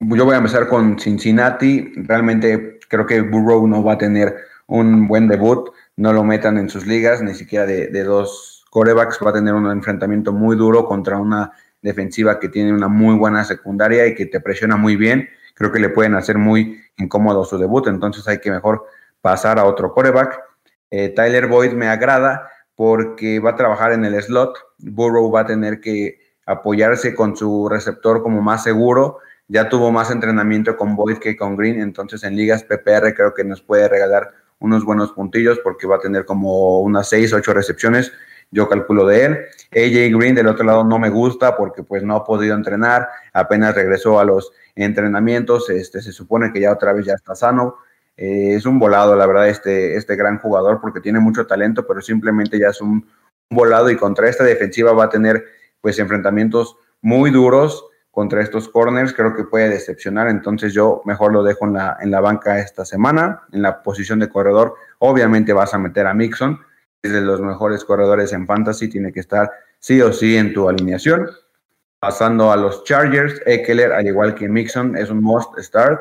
[0.00, 1.92] Yo voy a empezar con Cincinnati.
[1.96, 4.34] Realmente creo que Burrow no va a tener
[4.66, 5.70] un buen debut
[6.00, 9.18] no lo metan en sus ligas, ni siquiera de, dos corebacks.
[9.24, 13.44] Va a tener un enfrentamiento muy duro contra una defensiva que tiene una muy buena
[13.44, 15.28] secundaria y que te presiona muy bien.
[15.60, 18.86] Creo que le pueden hacer muy incómodo su debut, entonces hay que mejor
[19.20, 20.40] pasar a otro coreback.
[20.90, 24.56] Eh, Tyler Boyd me agrada porque va a trabajar en el slot.
[24.78, 29.18] Burrow va a tener que apoyarse con su receptor como más seguro.
[29.48, 33.44] Ya tuvo más entrenamiento con Boyd que con Green, entonces en ligas PPR creo que
[33.44, 38.14] nos puede regalar unos buenos puntillos porque va a tener como unas 6, 8 recepciones,
[38.50, 39.38] yo calculo de él.
[39.72, 43.74] AJ Green del otro lado no me gusta porque pues no ha podido entrenar, apenas
[43.74, 47.76] regresó a los entrenamientos, este, se supone que ya otra vez ya está sano.
[48.16, 52.02] Eh, es un volado, la verdad, este, este gran jugador porque tiene mucho talento, pero
[52.02, 53.06] simplemente ya es un
[53.48, 55.44] volado y contra esta defensiva va a tener
[55.80, 61.42] pues enfrentamientos muy duros contra estos corners, creo que puede decepcionar, entonces yo mejor lo
[61.42, 65.72] dejo en la, en la banca esta semana, en la posición de corredor, obviamente vas
[65.74, 66.60] a meter a Mixon,
[67.02, 71.30] de los mejores corredores en fantasy, tiene que estar sí o sí en tu alineación.
[71.98, 76.00] Pasando a los Chargers, Eckler, al igual que Mixon, es un must start.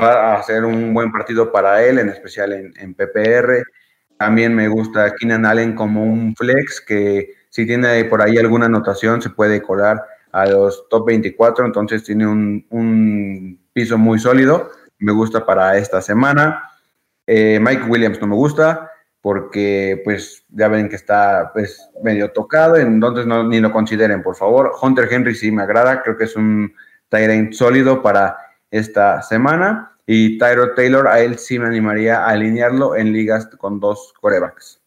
[0.00, 3.64] Va a ser un buen partido para él, en especial en, PPR.
[4.18, 9.22] También me gusta Keenan Allen como un flex, que si tiene por ahí alguna anotación
[9.22, 14.70] se puede colar a los top 24, entonces tiene un, piso muy sólido.
[14.98, 16.70] Me gusta para esta semana.
[17.26, 18.90] Eh, Mike Williams no me gusta
[19.24, 24.36] porque pues ya ven que está pues medio tocado, entonces no, ni lo consideren, por
[24.36, 24.72] favor.
[24.82, 26.74] Hunter Henry sí me agrada, creo que es un
[27.08, 28.36] Tyrant sólido para
[28.70, 29.96] esta semana.
[30.06, 34.82] Y Tyro Taylor, a él sí me animaría a alinearlo en ligas con dos corebacks.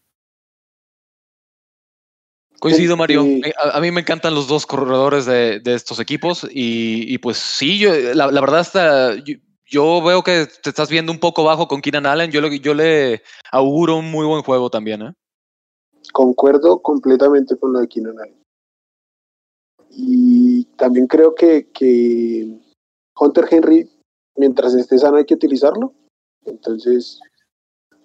[2.60, 3.24] Coincido, Mario.
[3.44, 7.92] Eh, a, mí me encantan los dos corredores de, estos equipos y, pues sí, yo,
[8.14, 9.34] la, verdad está, yo,
[9.72, 12.32] veo que te estás viendo un poco bajo con Keenan Allen.
[12.32, 15.02] Yo, yo le auguro un muy buen juego también.
[15.02, 15.14] ¿eh?
[16.14, 18.44] Concuerdo completamente con lo de Keenan Allen.
[19.90, 22.60] Y también creo que, que
[23.20, 23.90] Hunter Henry,
[24.36, 25.94] mientras esté sano, hay que utilizarlo.
[26.46, 27.20] Entonces,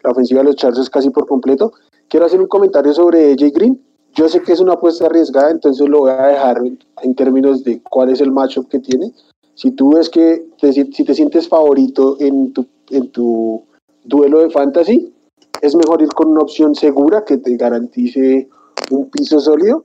[0.02, 1.72] la ofensiva de los Chargers es casi por completo.
[2.08, 3.80] Quiero hacer un comentario sobre Jay Green
[4.14, 6.58] yo sé que es una apuesta arriesgada, entonces lo voy a dejar
[7.02, 9.12] en términos de cuál es el matchup que tiene.
[9.54, 13.64] Si tú ves que si te sientes favorito en tu, en tu
[14.04, 15.12] duelo de fantasy,
[15.60, 18.48] es mejor ir con una opción segura que te garantice
[18.90, 19.84] un piso sólido.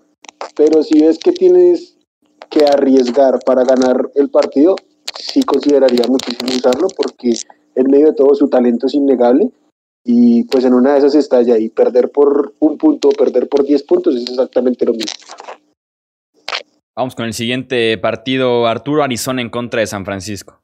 [0.56, 1.98] Pero si ves que tienes
[2.50, 4.76] que arriesgar para ganar el partido,
[5.20, 7.34] sí consideraría muchísimo usarlo porque
[7.76, 9.52] en medio de todo su talento es innegable
[10.04, 13.84] y pues en una de esas estalla y perder por un punto, perder por 10
[13.84, 15.12] puntos es exactamente lo mismo.
[16.98, 20.64] Vamos con el siguiente partido, Arturo Arizona en contra de San Francisco.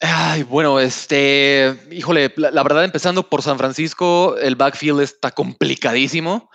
[0.00, 6.50] Ay, bueno, este, híjole, la, verdad, empezando por San Francisco, el backfield está complicadísimo.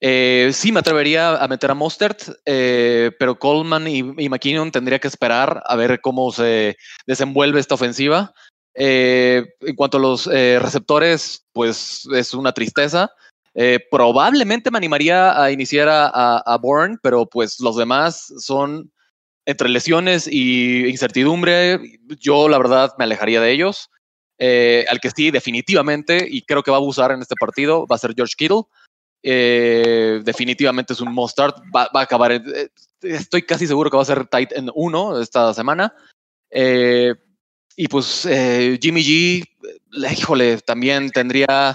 [0.00, 5.08] Eh, sí, me atrevería a meter a Mostert, eh, pero Coleman y, McKinnon tendría que
[5.08, 8.32] esperar a ver cómo se desenvuelve esta ofensiva.
[8.74, 13.10] Eh, en cuanto a los receptores, pues es una tristeza.
[13.58, 18.92] Eh, probablemente me animaría a iniciar a, Bourne, pero pues los demás son
[19.46, 21.80] entre lesiones y incertidumbre.
[22.20, 23.88] Yo la verdad me alejaría de ellos.
[24.38, 27.96] Eh, al que sí, definitivamente, y creo que va a abusar en este partido, va
[27.96, 28.64] a ser George Kittle.
[29.22, 31.56] Eh, definitivamente es un must start.
[31.74, 32.38] Va, a acabar,
[33.00, 35.94] estoy casi seguro que va a ser tight en uno esta semana.
[36.52, 38.28] y pues
[38.82, 39.44] Jimmy G,
[40.12, 41.74] híjole, también tendría,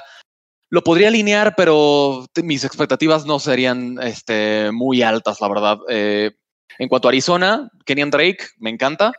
[0.72, 5.78] lo podría alinear, pero mis expectativas no serían este, muy altas, la verdad.
[5.88, 9.12] en cuanto a Arizona, Kenyan Drake, me encanta.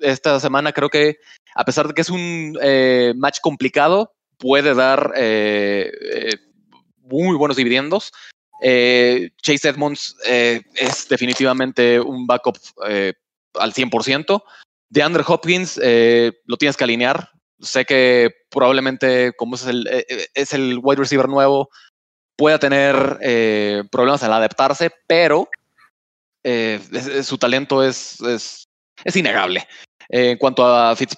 [0.00, 1.18] Esta semana creo que
[1.54, 6.36] a pesar de que es un eh, match complicado, puede dar eh, eh,
[7.02, 8.12] muy buenos dividendos.
[8.62, 14.42] Chase Edmonds es definitivamente un backup al 100%.
[14.88, 17.28] De Andrew Hopkins lo tienes que alinear.
[17.64, 19.88] Sé que probablemente, como es el,
[20.34, 21.68] es el wide receiver nuevo,
[22.36, 23.18] pueda tener
[23.90, 25.48] problemas al adaptarse, pero
[27.22, 28.64] su talento es, es,
[29.04, 29.66] es innegable.
[30.08, 31.16] en cuanto a Fitz,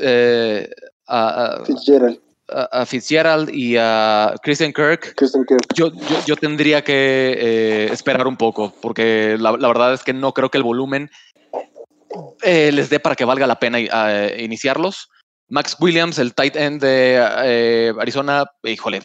[0.00, 0.70] eh,
[1.06, 2.20] a, Fitzgerald.
[2.48, 5.14] A, Fitzgerald y a Christian Kirk,
[5.74, 5.90] Yo,
[6.26, 10.58] yo, tendría que eh, esperar un poco, porque la, verdad es que no creo que
[10.58, 11.10] el volumen
[12.42, 13.80] eh, les dé para que valga la pena
[14.38, 15.08] iniciarlos.
[15.48, 19.02] Max Williams, el tight end de Arizona, híjole,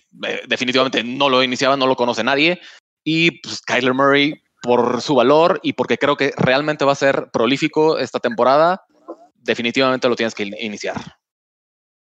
[0.48, 2.60] definitivamente no lo iniciaba, no lo conoce nadie.
[3.04, 7.30] Y pues, Kyler Murray, por su valor y porque creo que realmente va a ser
[7.32, 8.84] prolífico esta temporada,
[9.36, 10.98] definitivamente lo tienes que iniciar.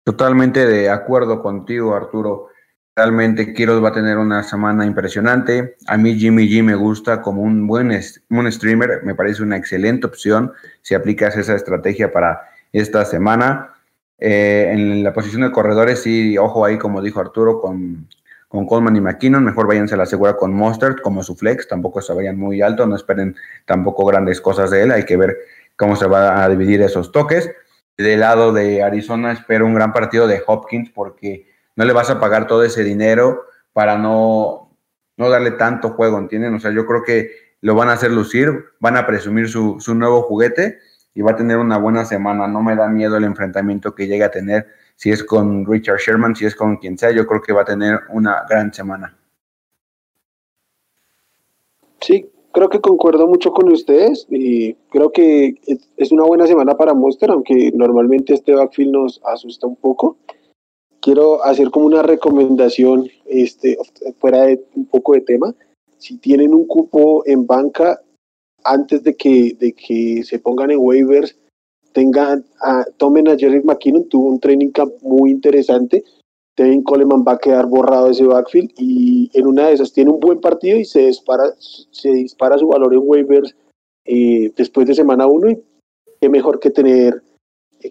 [0.04, 2.48] Totalmente de acuerdo contigo, Arturo.
[2.94, 5.76] Realmente Quiero va a tener una semana impresionante.
[5.86, 7.90] A mí Jimmy G me gusta como un buen
[8.30, 9.02] un streamer.
[9.02, 12.40] Me parece una excelente opción si aplicas esa estrategia para
[12.72, 13.74] esta semana.
[14.18, 18.08] Eh, en la posición de corredores, sí, ojo ahí, como dijo Arturo, con,
[18.48, 19.44] con Coleman y McKinnon.
[19.44, 21.68] Mejor váyanse a la segura con Mustard como su flex.
[21.68, 22.86] Tampoco se vayan muy alto.
[22.86, 24.92] No esperen tampoco grandes cosas de él.
[24.92, 25.36] Hay que ver
[25.76, 27.50] cómo se va a dividir esos toques.
[27.96, 31.46] Del lado de Arizona espero un gran partido de Hopkins porque
[31.76, 34.70] no le vas a pagar todo ese dinero para no,
[35.16, 36.54] no darle tanto juego, ¿entienden?
[36.54, 37.30] O sea, yo creo que
[37.62, 40.78] lo van a hacer lucir, van a presumir su, su nuevo juguete
[41.16, 42.46] y va a tener una buena semana.
[42.46, 46.36] No me da miedo el enfrentamiento que llegue a tener, si es con Richard Sherman,
[46.36, 49.16] si es con quien sea, yo creo que va a tener una gran semana.
[52.02, 55.54] Sí, creo que concuerdo mucho con ustedes y creo que
[55.96, 60.18] es una buena semana para Monster, aunque normalmente este backfield nos asusta un poco.
[61.00, 63.78] Quiero hacer como una recomendación este,
[64.18, 65.54] fuera de un poco de tema.
[65.96, 68.02] Si tienen un cupo en banca,
[68.66, 71.36] antes de que, de que se pongan en waivers,
[71.92, 72.44] tengan
[72.98, 76.04] tomen a Jerry McKinnon, tuvo un training camp muy interesante.
[76.56, 80.10] Devin Coleman va a quedar borrado de ese backfield y en una de esas tiene
[80.10, 83.54] un buen partido y se dispara, se dispara su valor en waivers
[84.04, 85.62] eh, después de semana 1 y
[86.20, 87.22] qué mejor que tener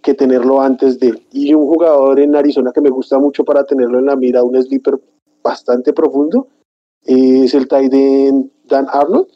[0.01, 3.99] que tenerlo antes de y un jugador en Arizona que me gusta mucho para tenerlo
[3.99, 4.99] en la mira un sleeper
[5.43, 6.47] bastante profundo
[7.05, 9.28] es el tight Dan Arnold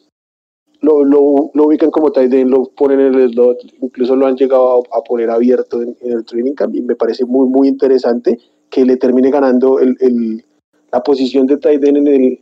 [0.82, 4.36] lo, lo, lo, ubican como tight end, lo ponen en el slot, incluso lo han
[4.36, 8.38] llegado a, poner abierto en, el training camp y me parece muy muy interesante
[8.70, 10.46] que le termine ganando el, el,
[10.92, 12.40] la posición de tight en el,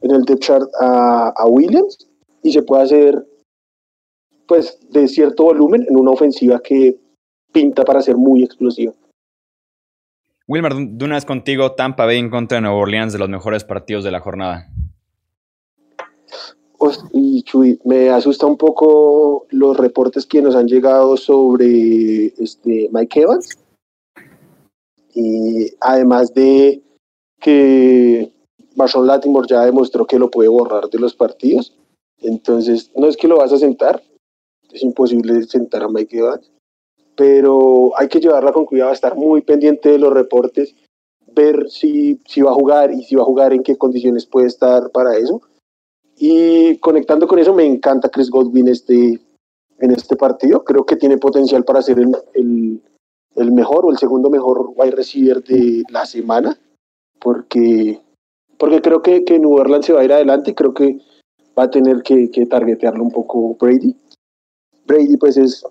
[0.00, 2.08] en el depth chart a, a, Williams
[2.42, 3.26] y se puede hacer
[4.46, 6.96] pues de cierto volumen en una ofensiva que
[7.52, 8.92] pinta para ser muy explosiva.
[10.48, 14.04] Wilmer, de una contigo, Tampa Bay en contra de Nueva Orleans, de los mejores partidos
[14.04, 14.68] de la jornada.
[17.12, 23.20] Y Chuy, me asusta un poco los reportes que nos han llegado sobre este Mike
[23.22, 23.56] Evans
[25.14, 26.82] y además de
[27.40, 28.30] que
[28.74, 31.74] Marshawn Latimore ya demostró que lo puede borrar de los partidos.
[32.18, 34.02] Entonces, no es que lo vas a sentar,
[34.70, 36.50] es imposible sentar a Mike Evans,
[37.16, 40.74] pero hay que llevarla con cuidado, estar muy pendiente de los reportes,
[41.34, 44.46] ver si, si va a jugar y si va a jugar en qué condiciones puede
[44.48, 45.40] estar para eso.
[46.18, 49.20] Y conectando con eso, me encanta Chris Godwin este,
[49.78, 50.64] en este partido.
[50.64, 52.80] Creo que tiene potencial para ser el, el
[53.36, 56.58] el mejor o el segundo mejor wide receiver de la semana,
[57.20, 58.00] porque,
[58.58, 60.98] porque creo que, que New Orleans se va a ir adelante y creo que
[61.56, 63.94] va a tener que, que targetearlo un poco Brady.
[64.86, 65.64] Brady pues es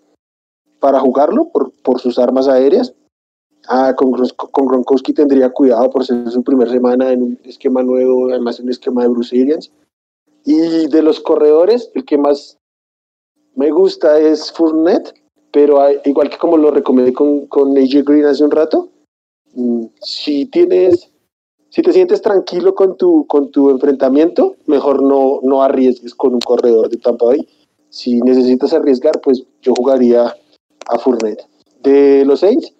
[0.79, 2.93] para jugarlo por, por sus armas aéreas.
[3.67, 8.29] Ah, con, con Gronkowski tendría cuidado por ser su primera semana en un esquema nuevo,
[8.29, 9.71] además en un esquema de Bruce Arians.
[10.45, 12.57] Y de los corredores, el que más
[13.55, 15.13] me gusta es Fournette,
[15.51, 18.89] pero igual que como lo recomendé con, con AJ Green hace un rato,
[19.53, 21.09] mm, si tienes,
[21.69, 26.41] si te sientes tranquilo con tu, con tu enfrentamiento, mejor no, no arriesgues con un
[26.41, 27.47] corredor de Tampa Bay.
[27.89, 30.35] Si necesitas arriesgar, pues yo jugaría
[30.87, 31.47] a Fournette.
[31.81, 32.73] De los Saints,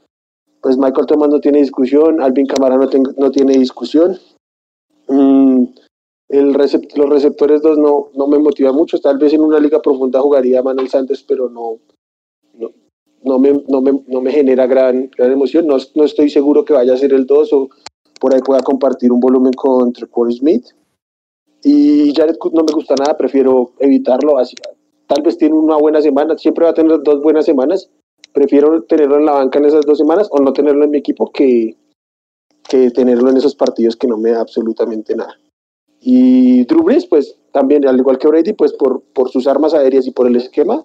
[0.61, 4.19] pues Michael Thomas no tiene discusión, Alvin Camara no, no tiene discusión.
[5.07, 5.65] Mm,
[6.29, 8.99] el los receptores dos no, no me motiva mucho.
[8.99, 11.79] Tal vez en una liga profunda jugaría Manuel Santos, pero no,
[12.53, 12.71] no,
[13.23, 15.67] no, me, no, me, no me genera gran, gran emoción.
[15.67, 17.69] No, no estoy seguro que vaya a ser el 2 o
[18.19, 20.65] por ahí pueda compartir un volumen con Trevor Smith.
[21.63, 24.37] Y Jared Cook no me gusta nada, prefiero evitarlo.
[24.37, 24.55] Así,
[25.07, 27.89] tal vez tiene una buena semana, siempre va a tener dos buenas semanas.
[28.33, 31.31] Prefiero tenerlo en la banca en esas dos semanas o no tenerlo en mi equipo
[31.31, 31.77] que,
[32.67, 35.39] que tenerlo en esos partidos que no me da absolutamente nada.
[36.07, 40.05] Y Drew Brees, pues también, al igual que Brady, pues por, por sus armas aéreas
[40.05, 40.83] y por el esquema,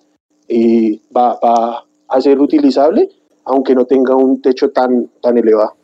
[0.49, 3.07] eh, va, va a ser utilizable,
[3.45, 5.75] aunque no tenga un techo tan, tan elevado.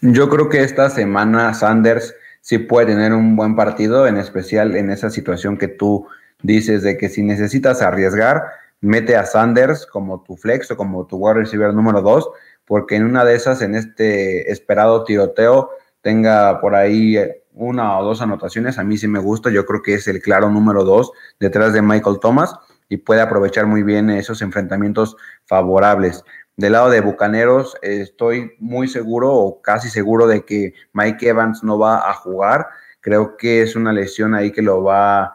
[0.00, 4.90] Yo creo que esta semana Sanders sí puede tener un buen partido, en especial en
[4.90, 6.06] esa situación que tú
[6.42, 8.44] dices de que si necesitas arriesgar,
[8.80, 12.30] mete a Sanders como tu flex o como tu wide receiver número 2,
[12.64, 15.68] porque en una de esas, en este esperado tiroteo,
[16.00, 17.18] tenga por ahí
[17.54, 18.78] una o dos anotaciones.
[18.78, 21.82] A mí sí me gusta, yo creo que es el claro número 2 detrás de
[21.82, 22.54] Michael Thomas
[22.88, 26.24] y puede aprovechar muy bien esos enfrentamientos favorables.
[26.56, 31.78] Del lado de Bucaneros, estoy muy seguro o casi seguro de que Mike Evans no
[31.78, 32.68] va a jugar.
[33.00, 35.32] Creo que es una lesión ahí que lo va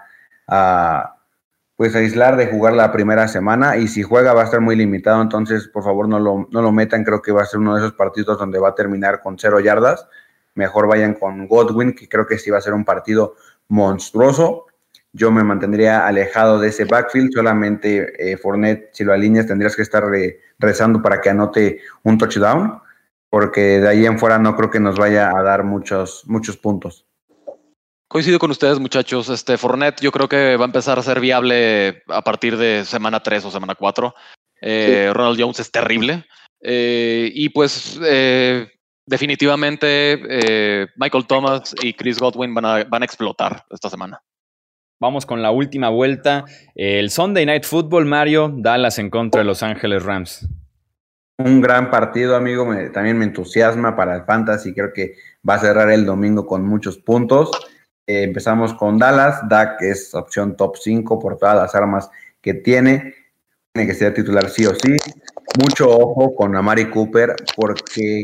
[0.47, 1.17] a
[1.75, 5.21] pues aislar de jugar la primera semana y si juega va a estar muy limitado,
[5.21, 7.81] entonces por favor no lo, no lo metan, creo que va a ser uno de
[7.81, 10.07] esos partidos donde va a terminar con cero yardas,
[10.57, 13.35] mejor vayan con Godwin, que creo que sí va a ser un partido
[13.69, 14.65] monstruoso,
[15.13, 17.31] yo me mantendría alejado de ese backfield.
[17.33, 20.03] Solamente eh, Fournette, si lo alineas, tendrías que estar
[20.59, 22.79] rezando para que anote un touchdown,
[23.29, 27.05] porque de ahí en fuera no creo que nos vaya a dar muchos, muchos puntos.
[28.07, 29.29] Coincido con ustedes, muchachos.
[29.29, 33.21] Este Fournette yo creo que va a empezar a ser viable a partir de semana
[33.21, 34.13] 3 o semana 4.
[34.61, 36.25] Eh, Ronald Jones es terrible.
[36.61, 37.99] Eh, y pues
[39.07, 44.21] definitivamente Michael Thomas y Chris Godwin van a, van a explotar esta semana.
[44.99, 46.45] Vamos con la última vuelta.
[46.73, 50.47] El Sunday Night Football, Mario, Dallas en contra de Los Ángeles Rams.
[51.37, 52.67] Un gran partido, amigo.
[52.91, 54.73] también me entusiasma para el Fantasy.
[54.73, 55.13] Creo que
[55.47, 57.51] va a cerrar el domingo con muchos puntos.
[58.07, 59.47] Eh, empezamos con Dallas.
[59.47, 62.09] Dak es opción top 5 por todas las armas
[62.41, 63.13] que tiene.
[63.71, 64.97] Tiene que ser titular sí o sí.
[65.61, 68.23] Mucho ojo con Amari Cooper, porque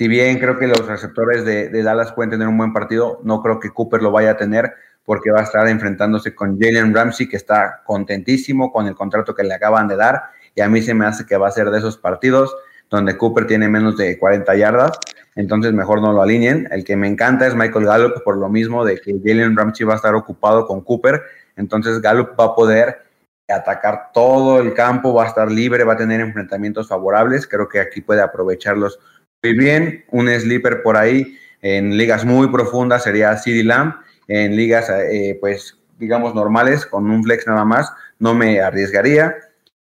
[0.00, 3.60] si bien creo que los receptores de, Dallas pueden tener un buen partido, no creo
[3.60, 4.72] que Cooper lo vaya a tener
[5.04, 9.42] porque va a estar enfrentándose con Jalen Ramsey, que está contentísimo con el contrato que
[9.42, 10.22] le acaban de dar,
[10.54, 12.56] y a mí se me hace que va a ser de esos partidos
[12.88, 14.92] donde Cooper tiene menos de 40 yardas,
[15.36, 16.66] entonces mejor no lo alineen.
[16.70, 19.92] El que me encanta es Michael Gallup, por lo mismo de que Jalen Ramsey va
[19.92, 21.20] a estar ocupado con Cooper,
[21.56, 23.02] entonces Gallup va a poder
[23.50, 27.80] atacar todo el campo, va a estar libre, va a tener enfrentamientos favorables, creo que
[27.80, 28.98] aquí puede aprovecharlos
[29.42, 30.04] muy bien.
[30.10, 33.94] Un sleeper por ahí en ligas muy profundas sería CD Lamb,
[34.28, 39.34] en ligas, eh, pues, digamos, normales, con un flex nada más, no me arriesgaría.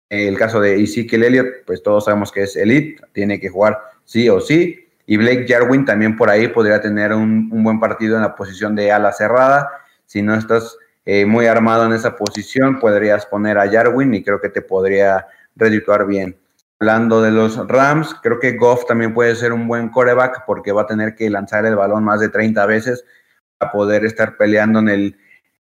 [0.10, 4.30] El caso de Ezekiel Elliott, pues todos sabemos que es elite, tiene que jugar sí
[4.30, 4.88] o sí.
[5.06, 8.92] Y Blake Jarwin también por ahí podría tener un, buen partido en la posición de
[8.92, 9.70] ala cerrada.
[10.06, 14.40] Si no estás eh, muy armado en esa posición, podrías poner a Jarwin y creo
[14.40, 16.38] que te podría redituar bien.
[16.80, 20.84] Hablando de los Rams, creo que Goff también puede ser un buen coreback porque va
[20.84, 23.04] a tener que lanzar el balón más de 30 veces
[23.60, 25.18] a poder estar peleando en el,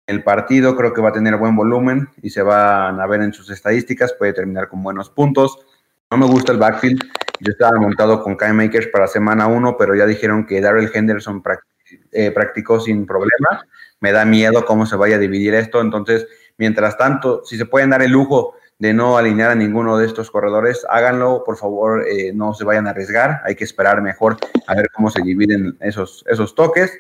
[0.08, 0.76] el, partido.
[0.76, 4.12] Creo que va a tener buen volumen y se van a ver en sus estadísticas.
[4.14, 5.64] Puede terminar con buenos puntos.
[6.10, 7.00] No me gusta el backfield.
[7.40, 11.42] Yo estaba montado con Kai Makers para semana 1, pero ya dijeron que Darrell Henderson
[12.12, 13.64] eh, practicó sin problema.
[14.00, 15.80] Me da miedo cómo se vaya a dividir esto.
[15.80, 16.26] Entonces,
[16.58, 18.54] mientras tanto, si se pueden dar el lujo
[18.85, 22.87] de no alinear a ninguno de estos corredores, háganlo, por favor, eh, no se vayan
[22.87, 26.93] a arriesgar, hay que esperar mejor a ver cómo se dividen esos, esos toques.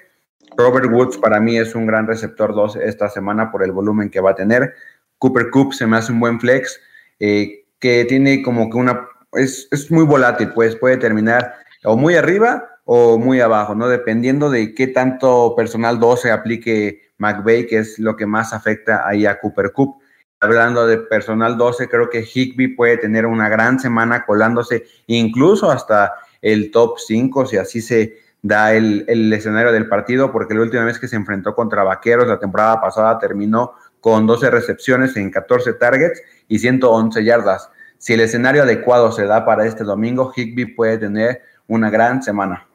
[0.56, 4.22] Robert Woods para mí es un gran receptor 2 esta semana por el volumen que
[4.22, 4.72] va a tener.
[5.18, 6.80] Cooper Coop se me hace un buen flex,
[7.20, 11.52] eh, que tiene como que una, es, muy volátil, pues puede terminar
[11.84, 13.88] o muy arriba o muy abajo, ¿no?
[13.88, 19.26] Dependiendo de qué tanto personal 12 aplique McVeigh, que es lo que más afecta ahí
[19.26, 20.02] a Cooper Coop.
[20.44, 26.12] Hablando de personal 12, creo que Higby puede tener una gran semana colándose incluso hasta
[26.40, 30.98] el top 5, si así se, da el, escenario del partido, porque la última vez
[30.98, 33.72] que se enfrentó contra Vaqueros la temporada pasada terminó
[34.02, 37.70] con 12 recepciones en 14 targets y 111 yardas.
[37.96, 42.68] Si el escenario adecuado se da para este domingo, Higby puede tener una gran semana.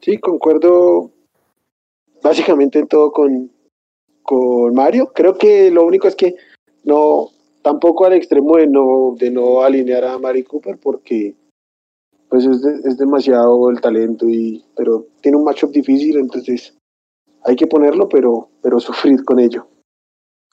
[0.00, 1.12] Sí, concuerdo
[2.24, 3.52] básicamente en todo con,
[4.24, 5.12] con Mario.
[5.14, 6.34] Creo que lo único es que
[6.82, 7.28] no,
[7.62, 11.34] tampoco al extremo de no, de no alinear a Mari Cooper porque
[12.28, 16.74] pues es, es demasiado el talento y pero tiene un matchup difícil entonces
[17.44, 19.66] hay que ponerlo pero pero sufrir con ello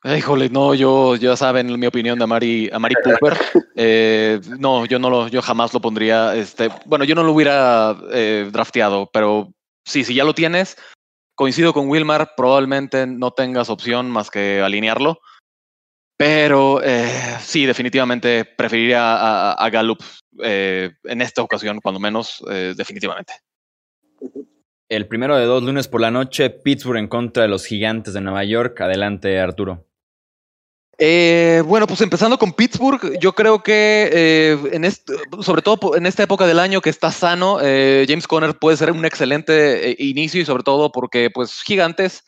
[0.03, 3.37] Híjole, no, yo ya saben mi opinión de Mari, a Mari Cooper.
[3.83, 6.35] Eh, no, yo no lo, yo jamás lo pondría.
[6.35, 9.53] Este, bueno, yo no lo hubiera eh, drafteado, pero
[9.85, 10.75] sí, si ya lo tienes,
[11.35, 15.19] coincido con Wilmar, probablemente no tengas opción más que alinearlo.
[16.17, 17.09] Pero eh,
[17.39, 20.03] sí, definitivamente preferiría a, Gallup
[20.43, 23.33] eh, en esta ocasión, cuando menos, eh, definitivamente.
[24.87, 28.21] El primero de dos lunes por la noche, Pittsburgh en contra de los gigantes de
[28.21, 28.79] Nueva York.
[28.81, 29.87] Adelante, Arturo.
[31.03, 34.87] Eh, bueno, pues empezando con Pittsburgh, yo creo que eh, en
[35.41, 38.91] sobre todo en esta época del año que está sano, eh, James Conner puede ser
[38.91, 42.23] un excelente inicio y sobre todo porque pues gigantes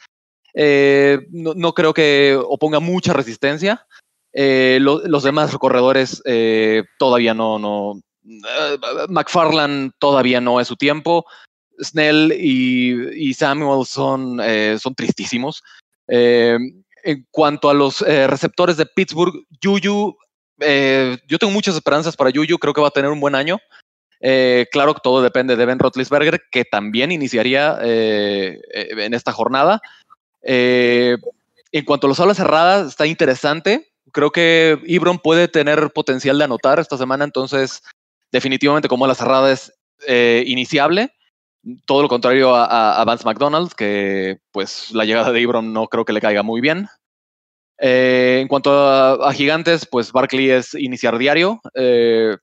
[0.56, 3.86] no, no, creo que oponga mucha resistencia.
[4.34, 6.24] Lo, los demás corredores
[6.98, 8.02] todavía no, no
[9.08, 11.28] McFarland todavía no es su tiempo.
[11.80, 14.42] Snell y, y Samuel son,
[14.80, 15.62] son tristísimos.
[16.08, 16.58] Eh,
[17.04, 20.16] en cuanto a los eh, receptores de Pittsburgh, Yuyu,
[20.60, 23.60] eh, yo tengo muchas esperanzas para Yuyu, creo que va a tener un buen año.
[24.22, 29.82] Eh, claro que todo depende de Ben Roethlisberger, que también iniciaría eh, en esta jornada.
[30.42, 33.92] en cuanto a los alas cerradas, está interesante.
[34.12, 37.82] Creo que Ibron puede tener potencial de anotar esta semana, entonces
[38.32, 39.74] definitivamente como la cerrada es
[40.46, 41.12] iniciable
[41.86, 46.14] todo lo contrario a, Vance McDonald, que pues la llegada de Ibron no creo que
[46.14, 46.88] le caiga muy bien.
[47.80, 51.62] Eh, en cuanto a, gigantes, pues Barkley es iniciar diario.
[51.76, 52.36] Eh,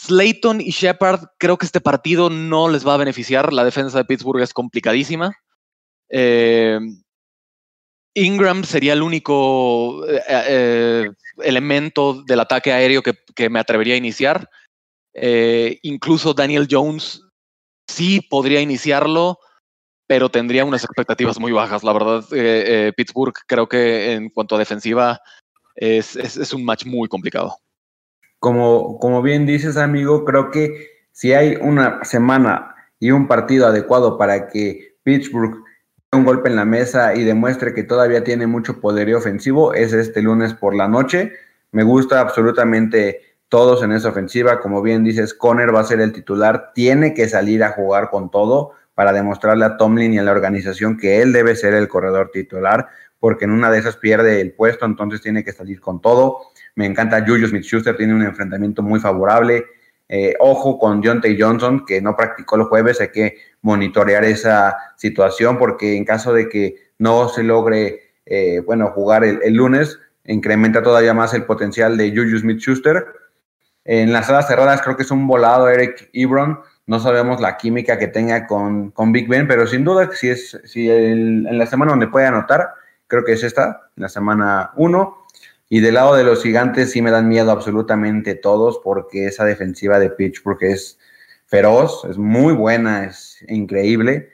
[0.00, 3.52] Slayton y Shepard, creo que este partido no les va a beneficiar.
[3.52, 5.34] La defensa de Pittsburgh es complicadísima.
[6.08, 6.80] Eh,
[8.14, 10.04] Ingram sería el único
[11.38, 14.48] elemento del ataque aéreo que, que me atrevería a iniciar.
[15.82, 17.22] incluso Daniel Jones
[17.90, 19.38] sí podría iniciarlo,
[20.06, 21.84] pero tendría unas expectativas muy bajas.
[21.84, 25.20] La verdad, eh, eh, Pittsburgh creo que en cuanto a defensiva
[25.76, 27.56] es, un match muy complicado.
[28.38, 34.16] Como, como bien dices, amigo, creo que si hay una semana y un partido adecuado
[34.18, 35.62] para que Pittsburgh
[36.10, 39.92] dé un golpe en la mesa y demuestre que todavía tiene mucho poderío ofensivo, es
[39.92, 41.32] este lunes por la noche.
[41.72, 43.20] Me gusta absolutamente
[43.50, 44.60] todos en esa ofensiva.
[44.60, 48.30] Como bien dices, Conner va a ser el titular, tiene que salir a jugar con
[48.30, 52.30] todo para demostrarle a Tomlin y a la organización que él debe ser el corredor
[52.32, 52.88] titular,
[53.18, 56.38] porque en una de esas pierde el puesto, entonces tiene que salir con todo.
[56.76, 59.66] Me encanta Julius Smith-Schuster, tiene un enfrentamiento muy favorable.
[60.08, 61.36] Eh, ojo con T.
[61.38, 66.48] Johnson, que no practicó el jueves, hay que monitorear esa situación, porque en caso de
[66.48, 72.10] que no se logre, eh, bueno, jugar el, lunes, incrementa todavía más el potencial de
[72.10, 73.19] Julius Smith-Schuster
[73.84, 76.60] en las salas cerradas creo que es un volado Eric Ebron.
[76.86, 80.60] No sabemos la química que tenga con, con Big Ben, pero sin duda si es
[80.64, 82.70] si el, en la semana donde puede anotar,
[83.06, 85.16] creo que es esta, la semana 1.
[85.68, 90.00] Y del lado de los gigantes sí me dan miedo absolutamente todos porque esa defensiva
[90.00, 90.98] de Pittsburgh es
[91.46, 94.30] feroz, es muy buena, es increíble.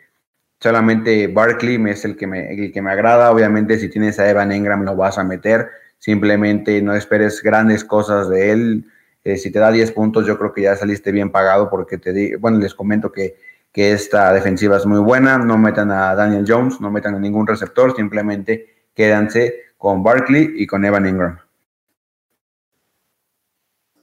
[0.61, 3.31] Solamente Barkley es el que, me, el que me agrada.
[3.31, 5.69] Obviamente si tienes a Evan Engram lo vas a meter.
[5.99, 8.87] Simplemente no esperes grandes cosas de él
[9.27, 12.13] eh, si te da 10 puntos, yo creo que ya saliste bien pagado porque te
[12.13, 13.35] di, bueno, les comento que,
[13.73, 15.37] que esta defensiva es muy buena.
[15.37, 20.69] No metan a Daniel Jones, no metan a ningún receptor, simplemente quédanse con Barkley y
[20.69, 21.41] con Evan Ingram.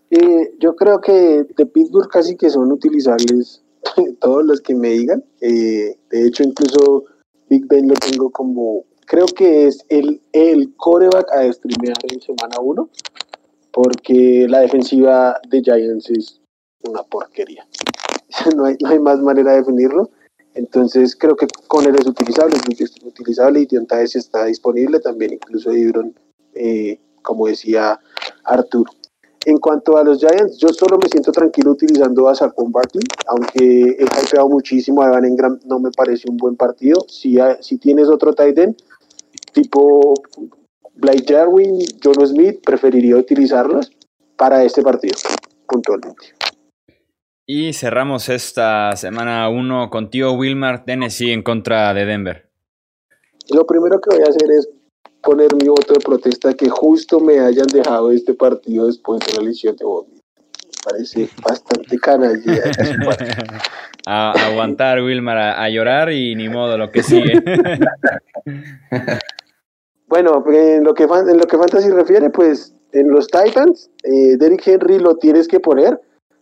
[0.10, 3.64] Eh, yo creo que de Pittsburgh casi que son utilizables
[4.20, 5.24] todos los que me digan.
[5.40, 7.06] Eh, de hecho, incluso
[7.50, 12.60] Big Ben lo tengo como, creo que es el, el coreback a streamear en semana
[12.62, 12.90] 1
[13.74, 16.42] porque la defensiva de Giants es
[16.88, 17.68] una porquería.
[18.56, 20.10] No hay, no hay más manera de definirlo.
[20.56, 26.14] Entonces creo que Conner es utilizable, es utilizable y Diontaes está disponible también, incluso Ibron,
[26.56, 28.00] eh, como decía
[28.44, 28.92] Arturo.
[29.46, 33.98] En cuanto a los Giants, yo solo me siento tranquilo utilizando a Saquon Barkley, aunque
[34.00, 37.06] he hypeado muchísimo a Evan Engram, no me parece un buen partido.
[37.08, 38.76] Si, si tienes otro tight end,
[39.54, 40.14] tipo
[40.96, 43.92] Blake Jarwin, John Smith, preferiría utilizarlos
[44.38, 45.16] para este partido,
[45.68, 46.34] puntualmente.
[47.46, 52.50] Y cerramos esta semana 1 contigo, Wilmar, Tennessee en contra de Denver.
[53.54, 54.70] Lo primero que voy a hacer es
[55.22, 59.44] poner mi voto de protesta que justo me hayan dejado este partido después de la
[59.44, 60.22] lesión de Bobby.
[60.86, 62.42] parece bastante canalla.
[64.06, 67.44] a, aguantar, Wilmar, a, llorar y ni modo, lo que sigue.
[70.14, 74.68] bueno, en lo, que, en lo que Fantasy refiere, pues en los Titans, eh, Derrick
[74.68, 76.00] Henry lo tienes que poner,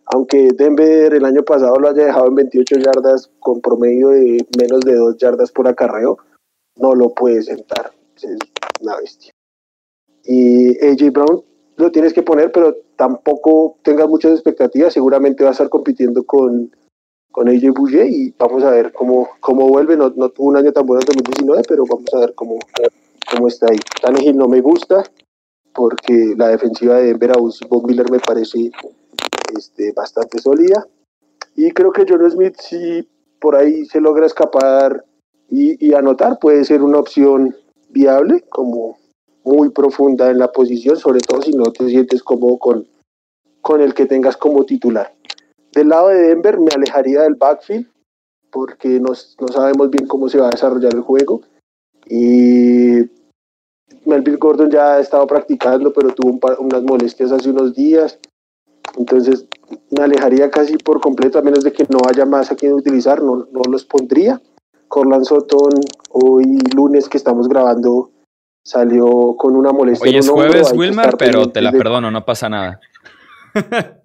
[0.07, 4.81] aunque Denver el año pasado lo haya dejado en 28 yardas con promedio de menos
[4.81, 6.17] de 2 yardas por acarreo,
[6.75, 7.93] no lo puedes sentar.
[8.17, 8.37] Es
[8.81, 9.31] una bestia.
[10.25, 11.41] Y AJ Brown
[11.77, 14.91] lo tienes que poner, pero tampoco tengas muchas expectativas.
[14.91, 16.75] Seguramente va a estar compitiendo con,
[17.31, 19.95] con AJ Boucher y vamos a ver cómo, cómo vuelve.
[19.95, 22.59] No, tuvo un año tan bueno en 2019, pero vamos a ver cómo,
[23.31, 23.79] cómo está ahí.
[24.01, 25.03] Tannehill no me gusta
[25.73, 28.71] porque la defensiva de Denver a Bob Miller me parece
[29.57, 30.85] este, bastante sólida.
[31.55, 33.07] Y creo que John Smith, si
[33.39, 35.03] por ahí se logra escapar
[35.49, 37.55] y, y anotar, puede ser una opción
[37.89, 38.97] viable como
[39.43, 42.87] muy profunda en la posición, sobre todo si no te sientes cómodo con,
[43.61, 45.13] con el que tengas como titular.
[45.73, 47.87] Del lado de Denver me alejaría del backfield
[48.51, 51.41] porque no, no sabemos bien cómo se va a desarrollar el juego.
[52.07, 53.03] Y
[54.05, 58.19] Melvin Gordon ya ha estado practicando, pero tuvo unas molestias hace unos días.
[58.97, 59.45] Entonces
[59.89, 63.21] me alejaría casi por completo, a menos de que no haya más a quien utilizar,
[63.21, 64.41] no, no los pondría.
[64.87, 65.71] Corland Sutton,
[66.09, 68.11] hoy lunes que estamos grabando,
[68.63, 70.09] salió con una molestia.
[70.09, 72.79] Hoy es jueves, Wilmar, pero te la perdono, no pasa nada.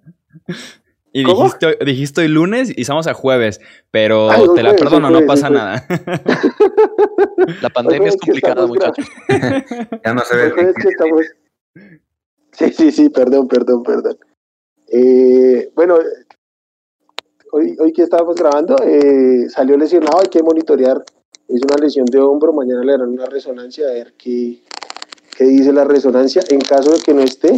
[1.19, 3.61] y dijiste, dijiste, hoy lunes y estamos a jueves,
[3.91, 5.85] pero te la perdono, no pasa nada.
[7.61, 9.05] la pandemia es complicada, muchachos.
[10.03, 10.53] ya no se ve.
[12.51, 14.17] Sí, sí, sí, perdón, perdón, perdón.
[14.89, 15.97] Eh, bueno,
[17.51, 21.03] hoy, hoy que estábamos grabando, eh, salió lesionado, hay que monitorear
[21.47, 24.61] es una lesión de hombro, mañana le darán una resonancia a ver qué,
[25.37, 26.41] qué dice la resonancia.
[26.49, 27.53] En caso de que no esté,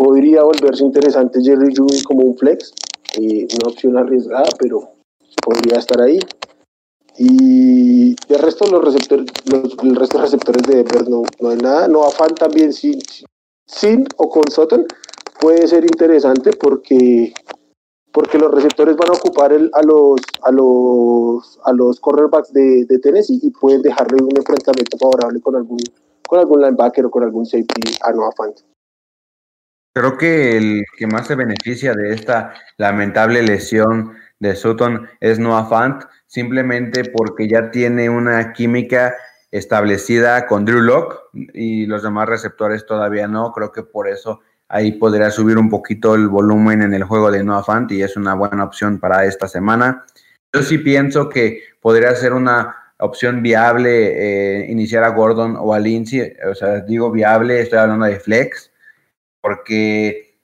[0.00, 2.72] podría volverse interesante Jerry Judy como un flex,
[3.20, 4.94] eh, una opción arriesgada, pero
[5.44, 6.18] podría estar ahí.
[7.18, 11.58] Y de resto los receptores, los, el resto de receptores de Denver no, no hay
[11.58, 11.86] nada.
[11.86, 12.98] No afán también sin,
[13.66, 14.86] sin o con Sutton
[15.38, 17.34] puede ser interesante porque
[18.12, 22.86] porque los receptores van a ocupar el, a los a los a los cornerbacks de,
[22.86, 25.78] de, Tennessee y pueden dejarle un enfrentamiento favorable con algún
[26.26, 28.60] con algún linebacker o con algún safety a Noah Fant.
[29.92, 35.66] Creo que el que más se beneficia de esta lamentable lesión de Sutton es Noah
[35.68, 39.14] Fant, simplemente porque ya tiene una química
[39.50, 41.16] establecida con Drew Locke
[41.54, 43.52] y los demás receptores todavía no.
[43.52, 44.40] Creo que por eso
[44.72, 48.16] Ahí podría subir un poquito el volumen en el juego de Noah Fant y es
[48.16, 50.06] una buena opción para esta semana.
[50.54, 55.80] Yo sí pienso que podría ser una opción viable eh, iniciar a Gordon o a
[55.80, 56.34] Lindsay.
[56.48, 58.69] O sea, digo viable, estoy hablando de flex,
[59.40, 60.38] porque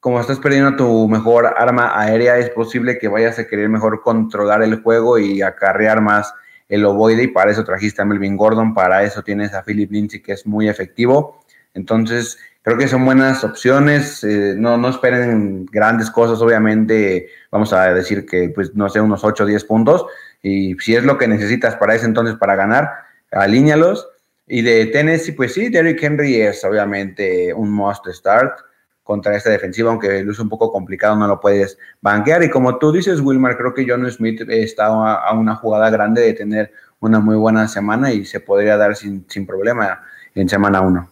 [0.00, 4.62] como estás perdiendo tu mejor arma aérea, es posible que vayas a querer mejor controlar
[4.62, 6.32] el juego y acarrear más
[6.68, 10.20] el ovoide y para eso trajiste a Melvin Gordon, para eso tienes a Philip Lindsay
[10.20, 11.42] que es muy efectivo.
[11.74, 14.24] Entonces, creo que son buenas opciones.
[14.24, 17.28] Eh, no, no esperen grandes cosas, obviamente.
[17.50, 20.06] Vamos a decir que, pues, no sé, unos 8 o 10 puntos.
[20.42, 22.90] Y si es lo que necesitas para ese entonces para ganar,
[23.30, 24.08] alíñalos.
[24.46, 28.60] Y de Tennessee, pues sí, Derrick Henry es obviamente un must start
[29.02, 32.42] contra esta defensiva, aunque luce un poco complicado, no lo puedes banquear.
[32.42, 36.32] Y como tú dices, Wilmar, creo que John Smith está a una jugada grande de
[36.32, 40.02] tener una muy buena semana y se podría dar sin, sin problema
[40.34, 41.10] en semana 1.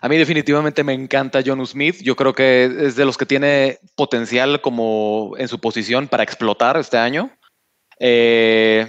[0.00, 1.96] A mí definitivamente me encanta John Smith.
[2.02, 6.76] Yo creo que es de los que tiene potencial como en su posición para explotar
[6.76, 7.30] este año.
[7.98, 8.86] Eh,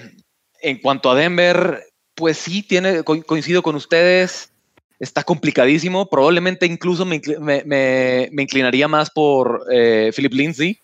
[0.61, 1.85] en cuanto a Denver,
[2.16, 4.51] pues sí, tiene, coincido con ustedes.
[4.99, 6.09] Está complicadísimo.
[6.09, 7.22] Probablemente incluso me,
[8.32, 10.80] inclinaría más por eh, Philip Lindsay,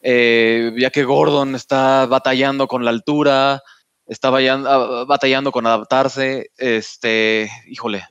[0.00, 3.62] eh, ya que Gordon está batallando con la altura,
[4.06, 6.50] está batallando con adaptarse.
[6.56, 8.04] Este, híjole,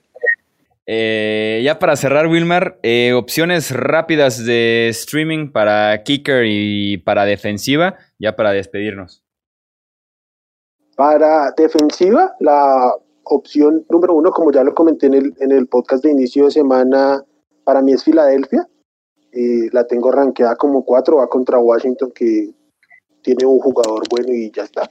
[0.86, 2.80] eh, ya para cerrar, Wilmar,
[3.16, 9.23] opciones rápidas de streaming para kicker y para defensiva, ya para despedirnos.
[10.96, 16.04] Para defensiva, la opción número uno, como ya lo comenté en el, en el podcast
[16.04, 17.24] de inicio de semana,
[17.64, 18.68] para mí es Filadelfia.
[19.32, 22.54] Eh, la tengo rankeada como cuatro, va contra Washington, que
[23.24, 24.90] tiene un jugador bueno y ya está.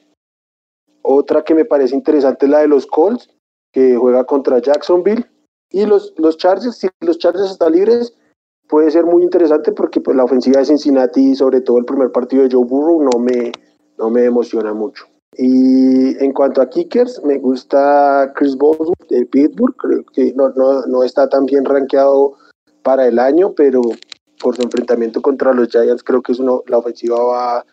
[1.02, 3.30] Otra que me parece interesante es la de los Colts,
[3.72, 5.26] que juega contra Jacksonville
[5.70, 8.14] y los, los Chargers, si los Chargers están libres,
[8.68, 12.42] puede ser muy interesante porque pues, la ofensiva de Cincinnati, sobre todo el primer partido
[12.42, 13.52] de Joe Burrow, no me,
[13.98, 15.06] no me emociona mucho.
[15.36, 21.28] Y en cuanto a kickers, me gusta Chris Boswell de Pittsburgh, creo que no, está
[21.28, 22.34] tan bien rankeado
[22.82, 23.80] para el año, pero
[24.40, 27.64] por su enfrentamiento contra los Giants, creo que es una, la ofensiva va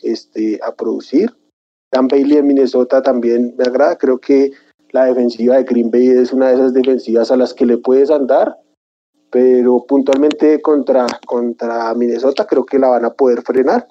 [0.00, 1.32] este, a producir.
[1.92, 4.50] Dan Bailey en Minnesota también me agrada, creo que
[4.90, 8.10] la defensiva de Green Bay es una de esas defensivas a las que le puedes
[8.10, 8.56] andar,
[9.30, 11.06] pero puntualmente contra
[11.94, 13.86] Minnesota creo que la van a poder frenar.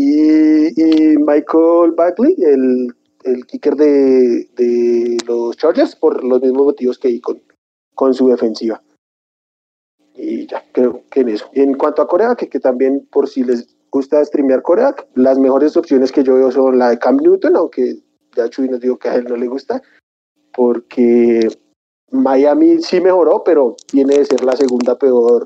[0.00, 2.94] Y, Michael Bagley, el,
[3.24, 7.42] el kicker de, de, los Chargers, por los mismos motivos que con,
[7.96, 8.80] con su defensiva.
[10.14, 11.50] Y ya, creo que en eso.
[11.52, 15.76] en cuanto a Corea, que, que también por si les gusta streamear Corea, las mejores
[15.76, 17.96] opciones que yo veo son la de Cam Newton, aunque
[18.36, 19.82] ya Chuy nos dijo que a él no le gusta,
[20.54, 21.48] porque
[22.12, 25.42] Miami sí mejoró, pero tiene de ser la segunda peor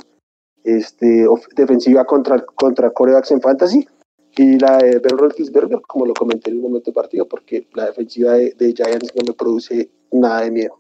[0.63, 1.27] este,
[1.57, 3.89] defensiva contra, contra corebacks en fantasy.
[4.37, 8.33] Y la de Ben Roethlisberger, como lo comenté en un momento partido, porque la defensiva
[8.33, 10.79] de, de Giants no me produce nada de miedo.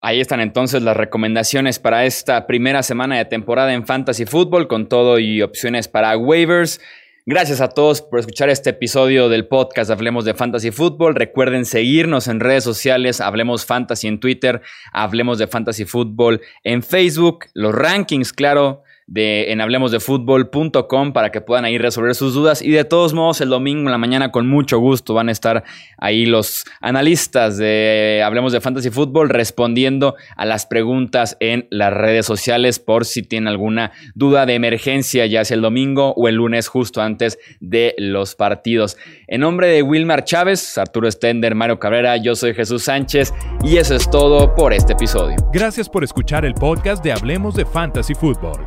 [0.00, 4.88] Ahí están entonces las recomendaciones para esta primera semana de temporada en Fantasy Football, con
[4.88, 6.80] todo y opciones para waivers.
[7.28, 11.16] Gracias a todos por escuchar este episodio del podcast Hablemos de Fantasy Football.
[11.16, 14.62] Recuerden seguirnos en redes sociales, Hablemos Fantasy en Twitter,
[14.92, 21.64] Hablemos de Fantasy Football en Facebook, los rankings, claro, de, en hablemosdefutbol.com para que puedan
[21.64, 22.62] ahí resolver sus dudas.
[22.62, 25.64] Y de todos modos, el domingo en la mañana, con mucho gusto, van a estar
[25.98, 32.26] ahí los analistas de Hablemos de Fantasy Football respondiendo a las preguntas en las redes
[32.26, 36.68] sociales por si tienen alguna duda de emergencia, ya sea el domingo o el lunes,
[36.68, 38.96] justo antes de los partidos.
[39.28, 43.32] En nombre de Wilmar Chávez, Arturo Stender, Mario Cabrera, yo soy Jesús Sánchez
[43.62, 45.36] y eso es todo por este episodio.
[45.52, 48.66] Gracias por escuchar el podcast de Hablemos de Fantasy Football.